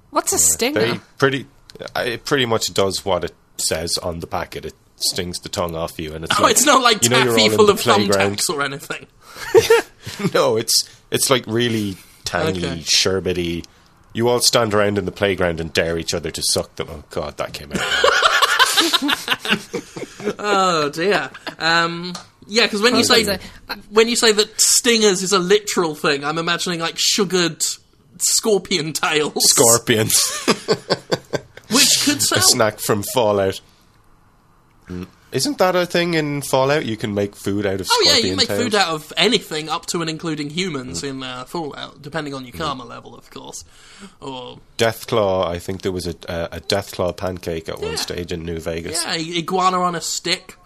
[0.09, 0.81] What's a stinger?
[0.81, 1.45] they pretty.
[1.95, 4.64] It pretty much does what it says on the packet.
[4.64, 7.22] It stings the tongue off you, and it's Oh, like it's not like you know
[7.22, 8.38] you're taffy full of playground.
[8.38, 9.07] thumbtacks or anything.
[10.34, 12.80] No, it's it's like really tangy, Okay.
[12.80, 13.64] sherbety.
[14.12, 16.88] You all stand around in the playground and dare each other to suck them.
[16.90, 17.80] Oh God, that came out.
[20.38, 21.30] Oh dear.
[21.59, 22.14] Um,
[22.46, 26.24] yeah, because when you say Sometimes when you say that stingers is a literal thing,
[26.24, 27.62] I'm imagining like sugared
[28.18, 30.20] scorpion tails, Scorpions,
[31.70, 33.61] which could a snack from Fallout.
[34.91, 35.07] Mm.
[35.32, 36.84] Isn't that a thing in Fallout?
[36.84, 38.62] You can make food out of Oh yeah, you can make tails?
[38.64, 41.09] food out of anything, up to and including humans Mm.
[41.09, 43.64] in uh, Fallout, depending on your karma level, of course.
[44.20, 48.45] Or Deathclaw, I think there was a, a, a Deathclaw pancake at one stage in
[48.45, 49.05] New Vegas.
[49.05, 50.57] yeah, iguana on a stick.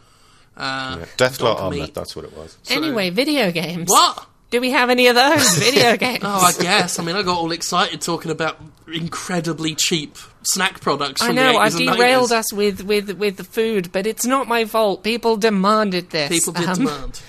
[0.57, 1.95] Uh, Yeah, Deathclaw dog omelette, meat.
[1.95, 2.57] that's what it was.
[2.71, 3.91] Anyway, video games.
[3.91, 4.27] What?
[4.51, 6.21] Do we have any of those video games?
[6.23, 6.99] Oh, I guess.
[6.99, 8.57] I mean, I got all excited talking about
[8.91, 10.17] incredibly cheap
[10.47, 11.23] snack products.
[11.23, 12.37] I know the 80s I've and derailed 90s.
[12.37, 15.03] us with, with, with the food, but it's not my fault.
[15.03, 16.29] People demanded this.
[16.31, 17.21] People did Um, demand.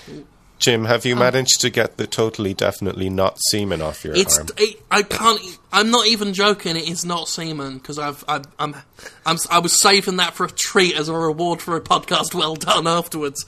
[0.58, 4.38] Jim, have you managed to get the totally, definitely not semen off your It's.
[4.38, 4.48] arm?
[4.56, 5.38] It, I can't.
[5.72, 6.76] I'm not even joking.
[6.76, 8.24] It is not semen because I've.
[8.28, 8.74] I've I'm,
[9.26, 9.36] I'm.
[9.50, 12.86] I was saving that for a treat as a reward for a podcast well done
[12.86, 13.44] afterwards.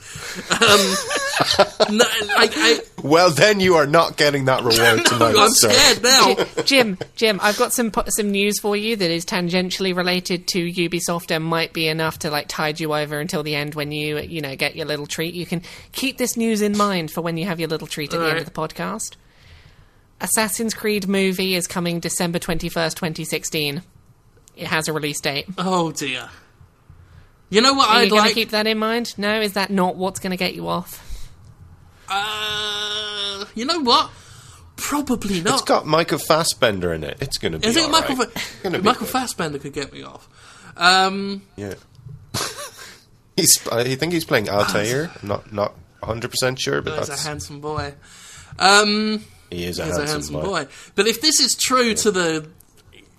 [0.50, 0.58] Um,
[1.96, 5.70] no, I, I, Well, then you are not getting that reward tonight, I'm sir.
[5.70, 6.62] scared now.
[6.64, 11.30] Jim, Jim, I've got some some news for you that is tangentially related to Ubisoft
[11.30, 14.40] and might be enough to like tide you over until the end when you you
[14.40, 15.34] know get your little treat.
[15.34, 15.62] You can
[15.92, 18.38] keep this news in mind for when you have your little treat at the end
[18.38, 19.14] of the podcast.
[20.20, 23.82] Assassin's Creed movie is coming December twenty first, twenty sixteen.
[24.56, 25.46] It has a release date.
[25.58, 26.28] Oh dear.
[27.50, 29.16] You know what Are you I'd going to keep that in mind?
[29.16, 31.02] No, is that not what's going to get you off?
[32.08, 34.10] Uh, you know what?
[34.76, 35.54] Probably not.
[35.54, 37.16] It's got Michael Fassbender in it.
[37.20, 38.16] It's going to be Is it all Michael?
[38.16, 38.30] right.
[38.30, 39.08] Fa- Michael good.
[39.08, 40.28] Fassbender could get me off.
[40.76, 41.74] Um, Yeah.
[43.36, 43.66] he's.
[43.72, 47.94] I think he's playing Altair, not not 100% sure, but He's that's a handsome boy.
[48.58, 50.42] Um, he is a he's handsome, a handsome boy.
[50.42, 50.66] boy.
[50.94, 52.48] But if this is true to the.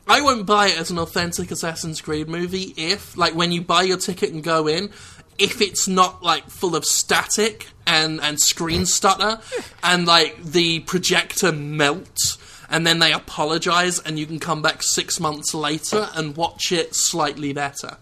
[0.08, 3.84] I won't buy it as an authentic Assassin's Creed movie if, like, when you buy
[3.84, 4.90] your ticket and go in,
[5.38, 9.40] if it's not, like, full of static and, and screen stutter
[9.84, 12.40] and, like, the projector melts
[12.72, 16.96] and then they apologise and you can come back six months later and watch it
[16.96, 17.98] slightly better.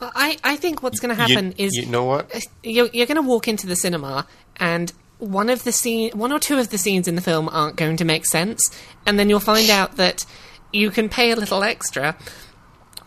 [0.00, 2.34] Well, I, I think what's going to You- happen is you know what?
[2.34, 6.32] Uh, you're, you're going to walk into the cinema and one of the scene, one
[6.32, 8.60] or two of the scenes in the film aren't going to make sense,
[9.06, 10.24] and then you'll find out that
[10.72, 12.16] you can pay a little extra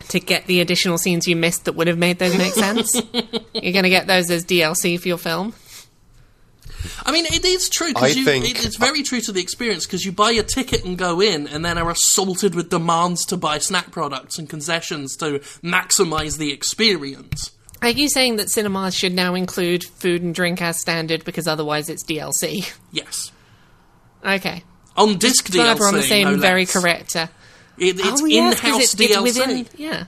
[0.08, 3.00] to get the additional scenes you missed that would have made those make sense.
[3.54, 5.54] you're going to get those as DLC for your film.
[7.04, 8.24] I mean, it is true I because you.
[8.24, 11.20] think- it, it's very true to the experience because you buy a ticket and go
[11.20, 16.38] in, and then are assaulted with demands to buy snack products and concessions to maximise
[16.38, 17.52] the experience.
[17.82, 21.88] Are you saying that cinemas should now include food and drink as standard because otherwise
[21.88, 22.70] it's DLC?
[22.92, 23.32] Yes,
[24.24, 24.62] Okay.
[24.96, 25.78] on disc So DLC.
[25.80, 26.72] we're on the same no very less.
[26.72, 27.16] correct.
[27.16, 27.28] Uh,
[27.78, 29.22] It, it's oh, yes, in-house it's, it's DLC.
[29.22, 30.04] within, yeah,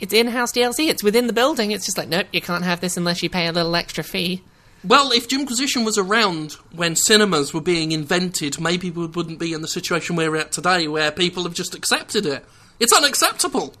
[0.00, 0.88] it's in-house DLC.
[0.88, 1.70] It's within the building.
[1.70, 4.42] It's just like, nope, you can't have this unless you pay a little extra fee.
[4.84, 9.62] Well, if Jimquisition was around when cinemas were being invented, maybe we wouldn't be in
[9.62, 12.44] the situation we're at today, where people have just accepted it.
[12.80, 13.74] It's unacceptable.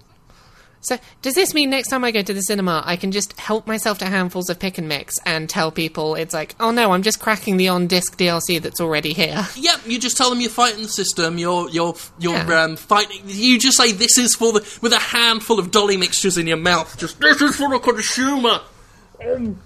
[0.82, 3.66] So, does this mean next time I go to the cinema, I can just help
[3.66, 7.02] myself to handfuls of pick and mix and tell people it's like, oh no, I'm
[7.02, 9.46] just cracking the on-disc DLC that's already here.
[9.56, 11.38] Yep, you just tell them you're fighting the system.
[11.38, 12.62] You're you're you're Yeah.
[12.64, 13.22] um, fighting.
[13.26, 16.56] You just say this is for the with a handful of dolly mixtures in your
[16.56, 16.98] mouth.
[16.98, 18.60] Just this is for the consumer.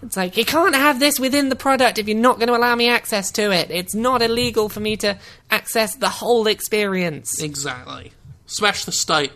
[0.00, 2.74] It's like you can't have this within the product if you're not going to allow
[2.76, 3.70] me access to it.
[3.72, 5.18] It's not illegal for me to
[5.50, 7.42] access the whole experience.
[7.42, 8.12] Exactly.
[8.46, 9.32] Smash the state.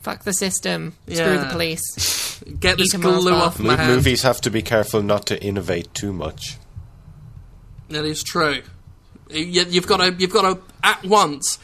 [0.00, 0.94] Fuck the system.
[1.08, 2.42] Screw the police.
[2.60, 3.42] Get this Eat a Mars glue bar.
[3.42, 3.94] off my Mo- hand.
[3.96, 6.56] movies have to be careful not to innovate too much.
[7.88, 8.62] That is true.
[9.30, 11.58] You- You've got to you've got to at once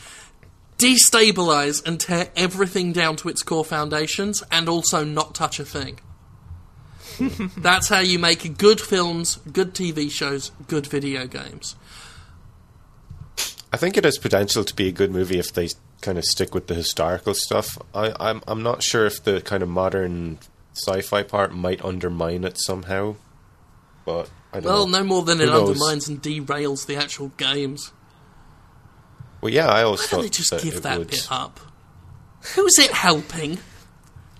[0.79, 5.99] destabilize and tear everything down to its core foundations, and also not touch a thing.
[7.59, 11.75] That's how you make good films, good TV shows, good video games.
[13.73, 15.69] I think it has potential to be a good movie if they
[16.01, 17.67] kind of stick with the historical stuff.
[17.95, 20.39] I, I'm I'm not sure if the kind of modern
[20.75, 23.17] sci-fi part might undermine it somehow,
[24.05, 24.99] but I don't Well, know.
[24.99, 25.69] no more than it knows?
[25.71, 27.93] undermines and derails the actual games.
[29.41, 31.09] Well, yeah, I always Why thought they just that give that would.
[31.11, 31.61] bit up?
[32.55, 33.59] Who's it helping?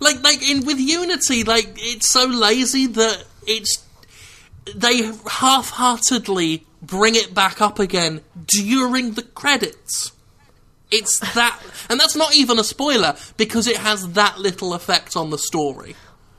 [0.01, 3.85] Like, like in with Unity, like it's so lazy that it's
[4.75, 10.13] they half-heartedly bring it back up again during the credits.
[10.91, 11.61] It's that,
[11.91, 15.95] and that's not even a spoiler because it has that little effect on the story.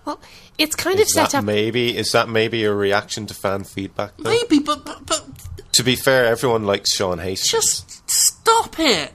[0.06, 0.20] Well,
[0.58, 1.44] it's kind of set that up.
[1.46, 4.14] maybe is that maybe a reaction to fan feedback?
[4.18, 4.30] Though?
[4.32, 5.24] Maybe, but but, but
[5.74, 7.52] To be fair, everyone likes Shaun Hastings.
[7.52, 9.14] just stop it.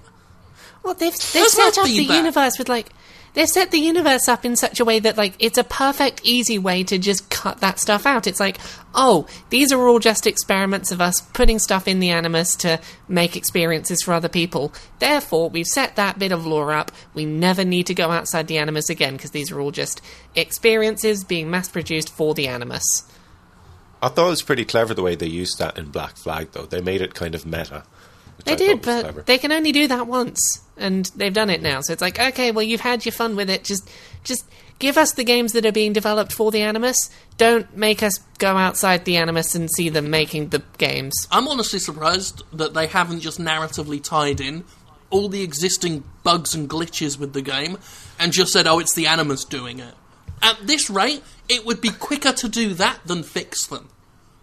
[0.85, 2.91] Well, they've they've There's set up the universe with like
[3.35, 6.59] they've set the universe up in such a way that like it's a perfect easy
[6.59, 8.27] way to just cut that stuff out.
[8.27, 8.59] It's like,
[8.95, 13.37] oh, these are all just experiments of us putting stuff in the animus to make
[13.37, 14.73] experiences for other people.
[14.99, 16.91] Therefore, we've set that bit of lore up.
[17.13, 20.01] We never need to go outside the animus again because these are all just
[20.35, 22.85] experiences being mass produced for the animus.
[24.01, 26.67] I thought it was pretty clever the way they used that in Black Flag, though.
[26.67, 27.85] They made it kind of meta.
[28.45, 29.23] They did, but clever.
[29.23, 30.41] they can only do that once,
[30.77, 31.81] and they've done it now.
[31.81, 33.65] So it's like, okay, well, you've had your fun with it.
[33.65, 33.91] Just,
[34.23, 34.45] just
[34.79, 37.11] give us the games that are being developed for the Animus.
[37.39, 41.15] Don't make us go outside the Animus and see them making the games.
[41.31, 44.65] I'm honestly surprised that they haven't just narratively tied in
[45.11, 47.79] all the existing bugs and glitches with the game
[48.19, 49.95] and just said, oh, it's the Animus doing it.
[50.43, 53.89] At this rate, it would be quicker to do that than fix them.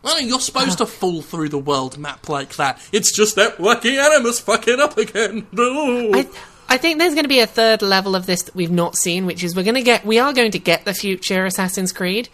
[0.03, 0.87] Know you're supposed to oh.
[0.87, 2.81] fall through the world map like that.
[2.91, 5.47] It's just that wacky Animus fucking up again.
[5.51, 6.11] No.
[6.13, 6.27] I,
[6.69, 9.25] I think there's going to be a third level of this that we've not seen,
[9.25, 12.29] which is we're going to get, we are going to get the future Assassin's Creed,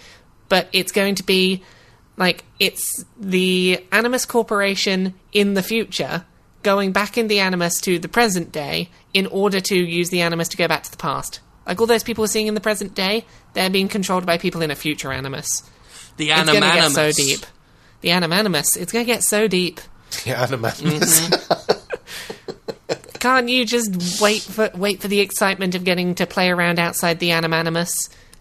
[0.47, 1.63] but it's going to be
[2.18, 6.26] like it's the Animus Corporation in the future
[6.63, 10.49] going back in the Animus to the present day in order to use the Animus
[10.49, 11.39] to go back to the past.
[11.65, 14.61] Like all those people we're seeing in the present day, they're being controlled by people
[14.61, 15.63] in a future Animus.
[16.18, 17.45] the It's going to get so deep.
[18.02, 19.80] The Animanimus, it's going to get so deep.
[20.24, 21.30] The Animanimus.
[21.30, 23.18] Mm-hmm.
[23.20, 27.20] Can't you just wait for wait for the excitement of getting to play around outside
[27.20, 27.89] the Animanimus?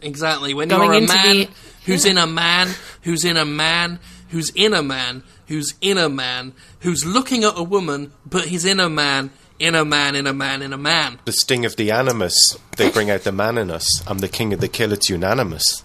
[0.03, 0.53] Exactly.
[0.55, 1.49] When Going you're a man the-
[1.87, 2.69] who's in a man,
[3.03, 3.99] who's in a man,
[4.29, 8.65] who's in a man, who's in a man, who's looking at a woman, but he's
[8.67, 11.19] in a man, in a man, in a man, in a man.
[11.25, 12.37] the sting of the animus.
[12.77, 13.89] They bring out the man in us.
[14.07, 14.93] I'm the king of the kill.
[14.93, 15.83] It's unanimous.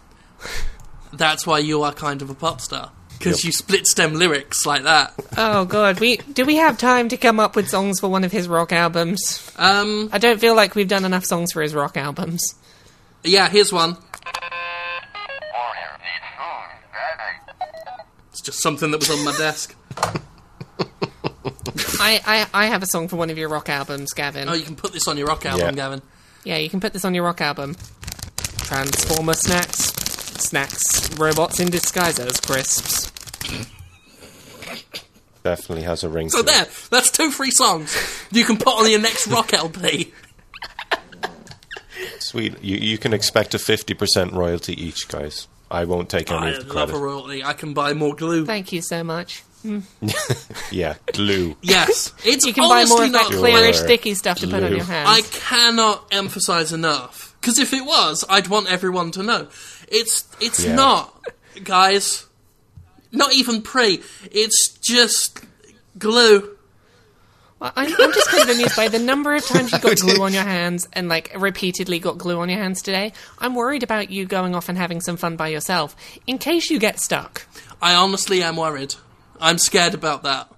[1.14, 2.92] That's why you are kind of a pop star.
[3.24, 3.46] Because Yep.
[3.46, 5.14] you split stem lyrics like that.
[5.38, 8.32] Oh god, we do we have time to come up with songs for one of
[8.32, 9.52] his rock albums?
[9.58, 12.42] Um, I don't feel like we've done enough songs for his rock albums.
[13.24, 13.92] yeah, here's one.
[13.92, 14.02] Warrior
[16.00, 17.54] needs food badly.
[18.32, 19.76] It's just something that was on my desk.
[22.00, 24.50] I, I, I have a song for one of your rock albums, Gavin.
[24.50, 25.72] Oh, you can put this on your rock album, Yeah.
[25.74, 26.02] Gavin.
[26.44, 27.76] Yeah, you can put this on your rock album.
[28.64, 29.94] Transformer snacks.
[30.42, 31.12] Snacks.
[31.20, 33.11] Robots in disguise as crisps.
[35.44, 36.88] Definitely has a ring So to there, it.
[36.92, 37.96] that's two free songs
[38.32, 40.14] you can put on your next rock LP.
[42.20, 42.64] Sweet.
[42.64, 45.48] You, you can expect a 50% royalty each, guys.
[45.72, 47.44] I won't take any I of the love a royalty.
[47.44, 48.46] I can buy more glue.
[48.46, 49.44] Thank you so much.
[49.66, 49.84] Mm.
[50.72, 51.56] Yeah, glue.
[51.62, 54.56] Yes, it's You can buy more honestly of that not clearish, sticky stuff to put
[54.64, 54.78] on Glue.
[54.78, 55.10] your hands.
[55.10, 59.48] I cannot emphasize enough because if it was, I'd want everyone to know.
[59.90, 60.76] It's it's Yeah.
[60.76, 61.22] not,
[61.64, 62.26] guys.
[63.12, 64.02] Not even pre.
[64.32, 65.44] It's just
[65.98, 66.58] glue.
[67.60, 70.24] Well, I'm, I'm just kind of amused by the number of times you got glue
[70.24, 73.14] on your hands and like repeatedly got glue on your hands today.
[73.38, 75.96] I'm worried about you going off and having some fun by yourself
[76.26, 77.46] in case you get stuck.
[77.82, 78.96] I honestly am worried.
[79.40, 80.52] I'm scared about that.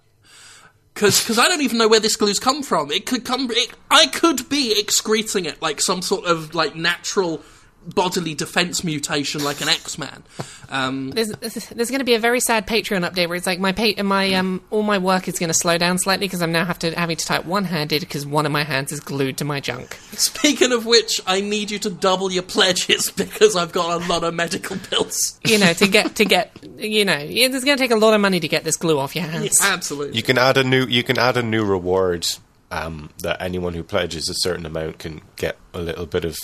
[0.93, 2.91] Because I don't even know where this glue's come from.
[2.91, 3.49] It could come.
[3.49, 7.41] It, I could be excreting it like some sort of like natural
[7.87, 10.23] bodily defense mutation, like an X Man.
[10.69, 13.71] Um, There's there's going to be a very sad Patreon update where it's like my
[13.71, 16.65] pa- my um all my work is going to slow down slightly because I'm now
[16.65, 19.45] have to having to type one handed because one of my hands is glued to
[19.45, 19.95] my junk.
[20.13, 24.23] speaking of which, I need you to double your pledges because I've got a lot
[24.23, 25.39] of medical bills.
[25.45, 28.21] You know to get to get you know it's going to take a lot of
[28.21, 29.57] money to get this glue off your hands.
[29.61, 30.15] Absolutely.
[30.15, 30.85] You can add a new.
[30.85, 32.25] You can add a new reward
[32.71, 36.37] um, that anyone who pledges a certain amount can get a little bit of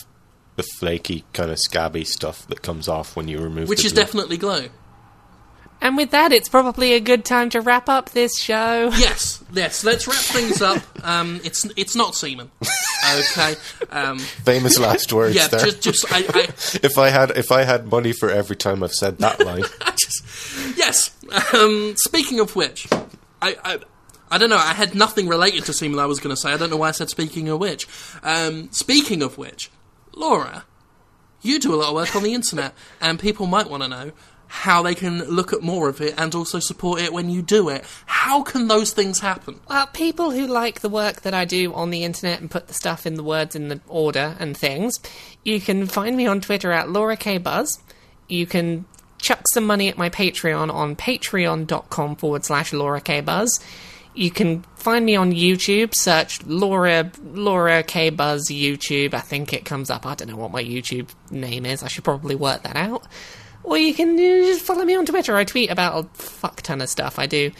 [0.59, 3.69] the flaky kind of scabby stuff that comes off when you remove.
[3.69, 4.01] which the is glue.
[4.03, 4.65] definitely glow
[5.81, 8.91] And with that, it's probably a good time to wrap up this show.
[8.97, 9.85] Yes, yes.
[9.85, 10.81] Let's wrap things up.
[11.07, 12.51] Um, it's it's not semen.
[13.15, 13.55] Okay.
[13.89, 15.47] Um, famous last words yeah.
[15.47, 15.61] there.
[15.61, 16.43] Just just I, I
[16.83, 19.63] if I had if I had money for every time I've said that line,
[19.97, 21.15] just, yes.
[21.53, 22.89] Um, speaking of which,
[23.41, 23.79] I, I,
[24.29, 24.57] I don't know.
[24.57, 25.99] I had nothing related to semen.
[25.99, 26.51] I was going to say.
[26.51, 27.87] I don't know why I said speaking of which.
[28.23, 29.71] Um, speaking of which,
[30.13, 30.65] Laura,
[31.41, 34.11] you do a lot of work on the internet, and people might want to know
[34.51, 37.69] how they can look at more of it and also support it when you do
[37.69, 37.85] it.
[38.07, 39.59] How can those things happen?
[39.69, 42.73] Well, people who like the work that I do on the internet and put the
[42.73, 44.95] stuff in the words in the order and things,
[45.45, 47.79] you can find me on Twitter at Laura K Buzz.
[48.27, 48.85] You can
[49.19, 53.59] chuck some money at my Patreon on patreon.com forward slash Laura K Buzz.
[54.19, 59.13] You can find me on YouTube, search Laura Laura K Buzz YouTube.
[59.13, 60.05] I think it comes up.
[60.05, 61.83] I don't know what my YouTube name is.
[61.83, 63.07] I should probably work that out.
[63.63, 65.37] Or you can uh, just follow me on Twitter.
[65.37, 67.17] I tweet about a fuck ton of stuff.
[67.17, 67.51] I do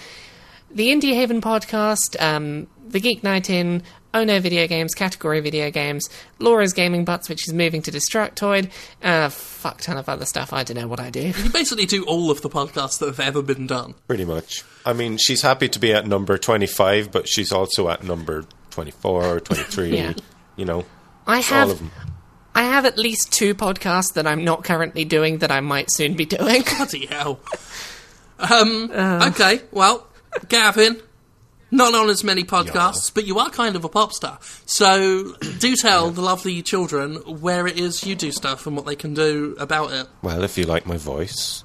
[0.69, 3.81] the Indie Haven podcast, um, the Geek Night In,
[4.13, 8.69] Oh No Video Games, Category Video Games, Laura's Gaming Butts, which is moving to Destructoid,
[9.01, 10.51] and a fuck ton of other stuff.
[10.51, 11.31] I don't know what I do.
[11.41, 13.95] You basically do all of the podcasts that have ever been done.
[14.07, 14.65] pretty much.
[14.85, 19.41] I mean, she's happy to be at number twenty-five, but she's also at number twenty-four,
[19.41, 19.95] twenty-three.
[19.95, 20.13] Yeah.
[20.55, 20.85] You know,
[21.27, 21.91] I it's all have of them.
[22.55, 26.15] I have at least two podcasts that I'm not currently doing that I might soon
[26.15, 26.63] be doing.
[26.77, 27.39] Bloody hell.
[28.39, 30.07] Um, okay, well,
[30.47, 31.01] Gavin,
[31.71, 34.39] not on as many podcasts, but you are kind of a pop star.
[34.65, 38.95] So do tell the lovely children where it is you do stuff and what they
[38.95, 40.07] can do about it.
[40.21, 41.63] Well, if you like my voice,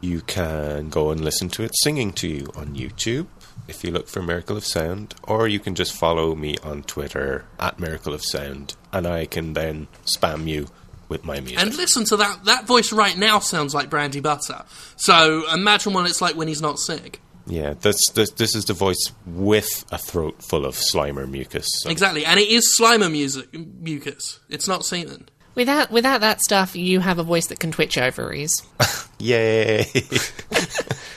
[0.00, 3.26] you can go and listen to it singing to you on YouTube
[3.68, 7.44] if you look for Miracle of Sound, or you can just follow me on Twitter
[7.58, 10.68] at Miracle of Sound, and I can then spam you
[11.08, 11.60] with my music.
[11.60, 12.44] And listen to that.
[12.44, 14.64] That voice right now sounds like Brandy Butter.
[14.96, 17.20] So imagine what it's like when he's not sick.
[17.46, 21.66] yeah, that's, this, this is the voice with a throat full of Slimer mucus.
[21.78, 22.24] so- Exactly.
[22.24, 24.40] And it is Slimer music, mucus.
[24.48, 25.28] It's not semen.
[25.56, 28.52] Without without that stuff, you have a voice that can twitch ovaries.
[29.18, 29.86] Yay!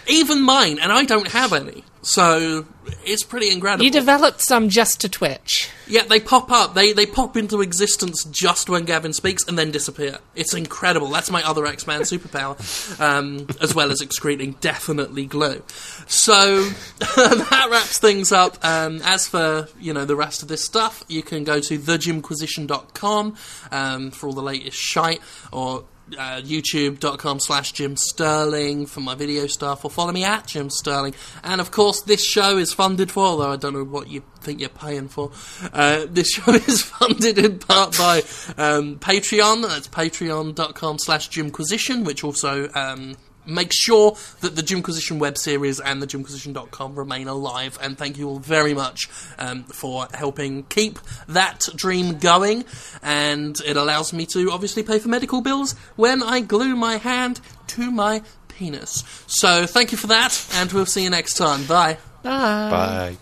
[0.08, 1.84] Even mine, and I don't have any.
[2.02, 2.66] So
[3.06, 3.84] it's pretty incredible.
[3.84, 5.70] You developed some just to twitch.
[5.88, 6.74] Yeah, they pop up.
[6.74, 10.20] They they pop into existence just when Gavin speaks and then disappear.
[10.36, 11.08] It's incredible.
[11.08, 12.58] That's my other X Man superpower,
[13.02, 15.62] um, as well as excreting definitely glue.
[16.08, 16.64] So
[17.00, 18.64] that wraps things up.
[18.64, 23.36] Um, as for you know the rest of this stuff, you can go to thejimquisition.com
[23.72, 25.22] um, for all the latest shite
[25.52, 25.84] or
[26.18, 31.14] uh, youtube.com slash Jim Sterling for my video stuff, or follow me at Jim Sterling.
[31.44, 34.60] And of course, this show is funded for, although I don't know what you think
[34.60, 35.32] you're paying for.
[35.74, 38.20] Uh, this show is funded in part by
[38.58, 39.68] um, Patreon.
[39.68, 43.16] That's patreon.com slash Jimquisition, which also um,
[43.50, 47.78] makes sure that the Jimquisition web series and the Jimquisition.com remain alive.
[47.82, 52.66] And thank you all very much um, for helping keep that dream going.
[53.02, 57.42] And it allows me to obviously pay for medical bills when I glue my hand
[57.68, 59.04] to my penis.
[59.28, 61.66] So thank you for that, and we'll see you next time.
[61.66, 61.98] Bye.
[62.24, 62.70] Bye.
[62.70, 63.18] Bye.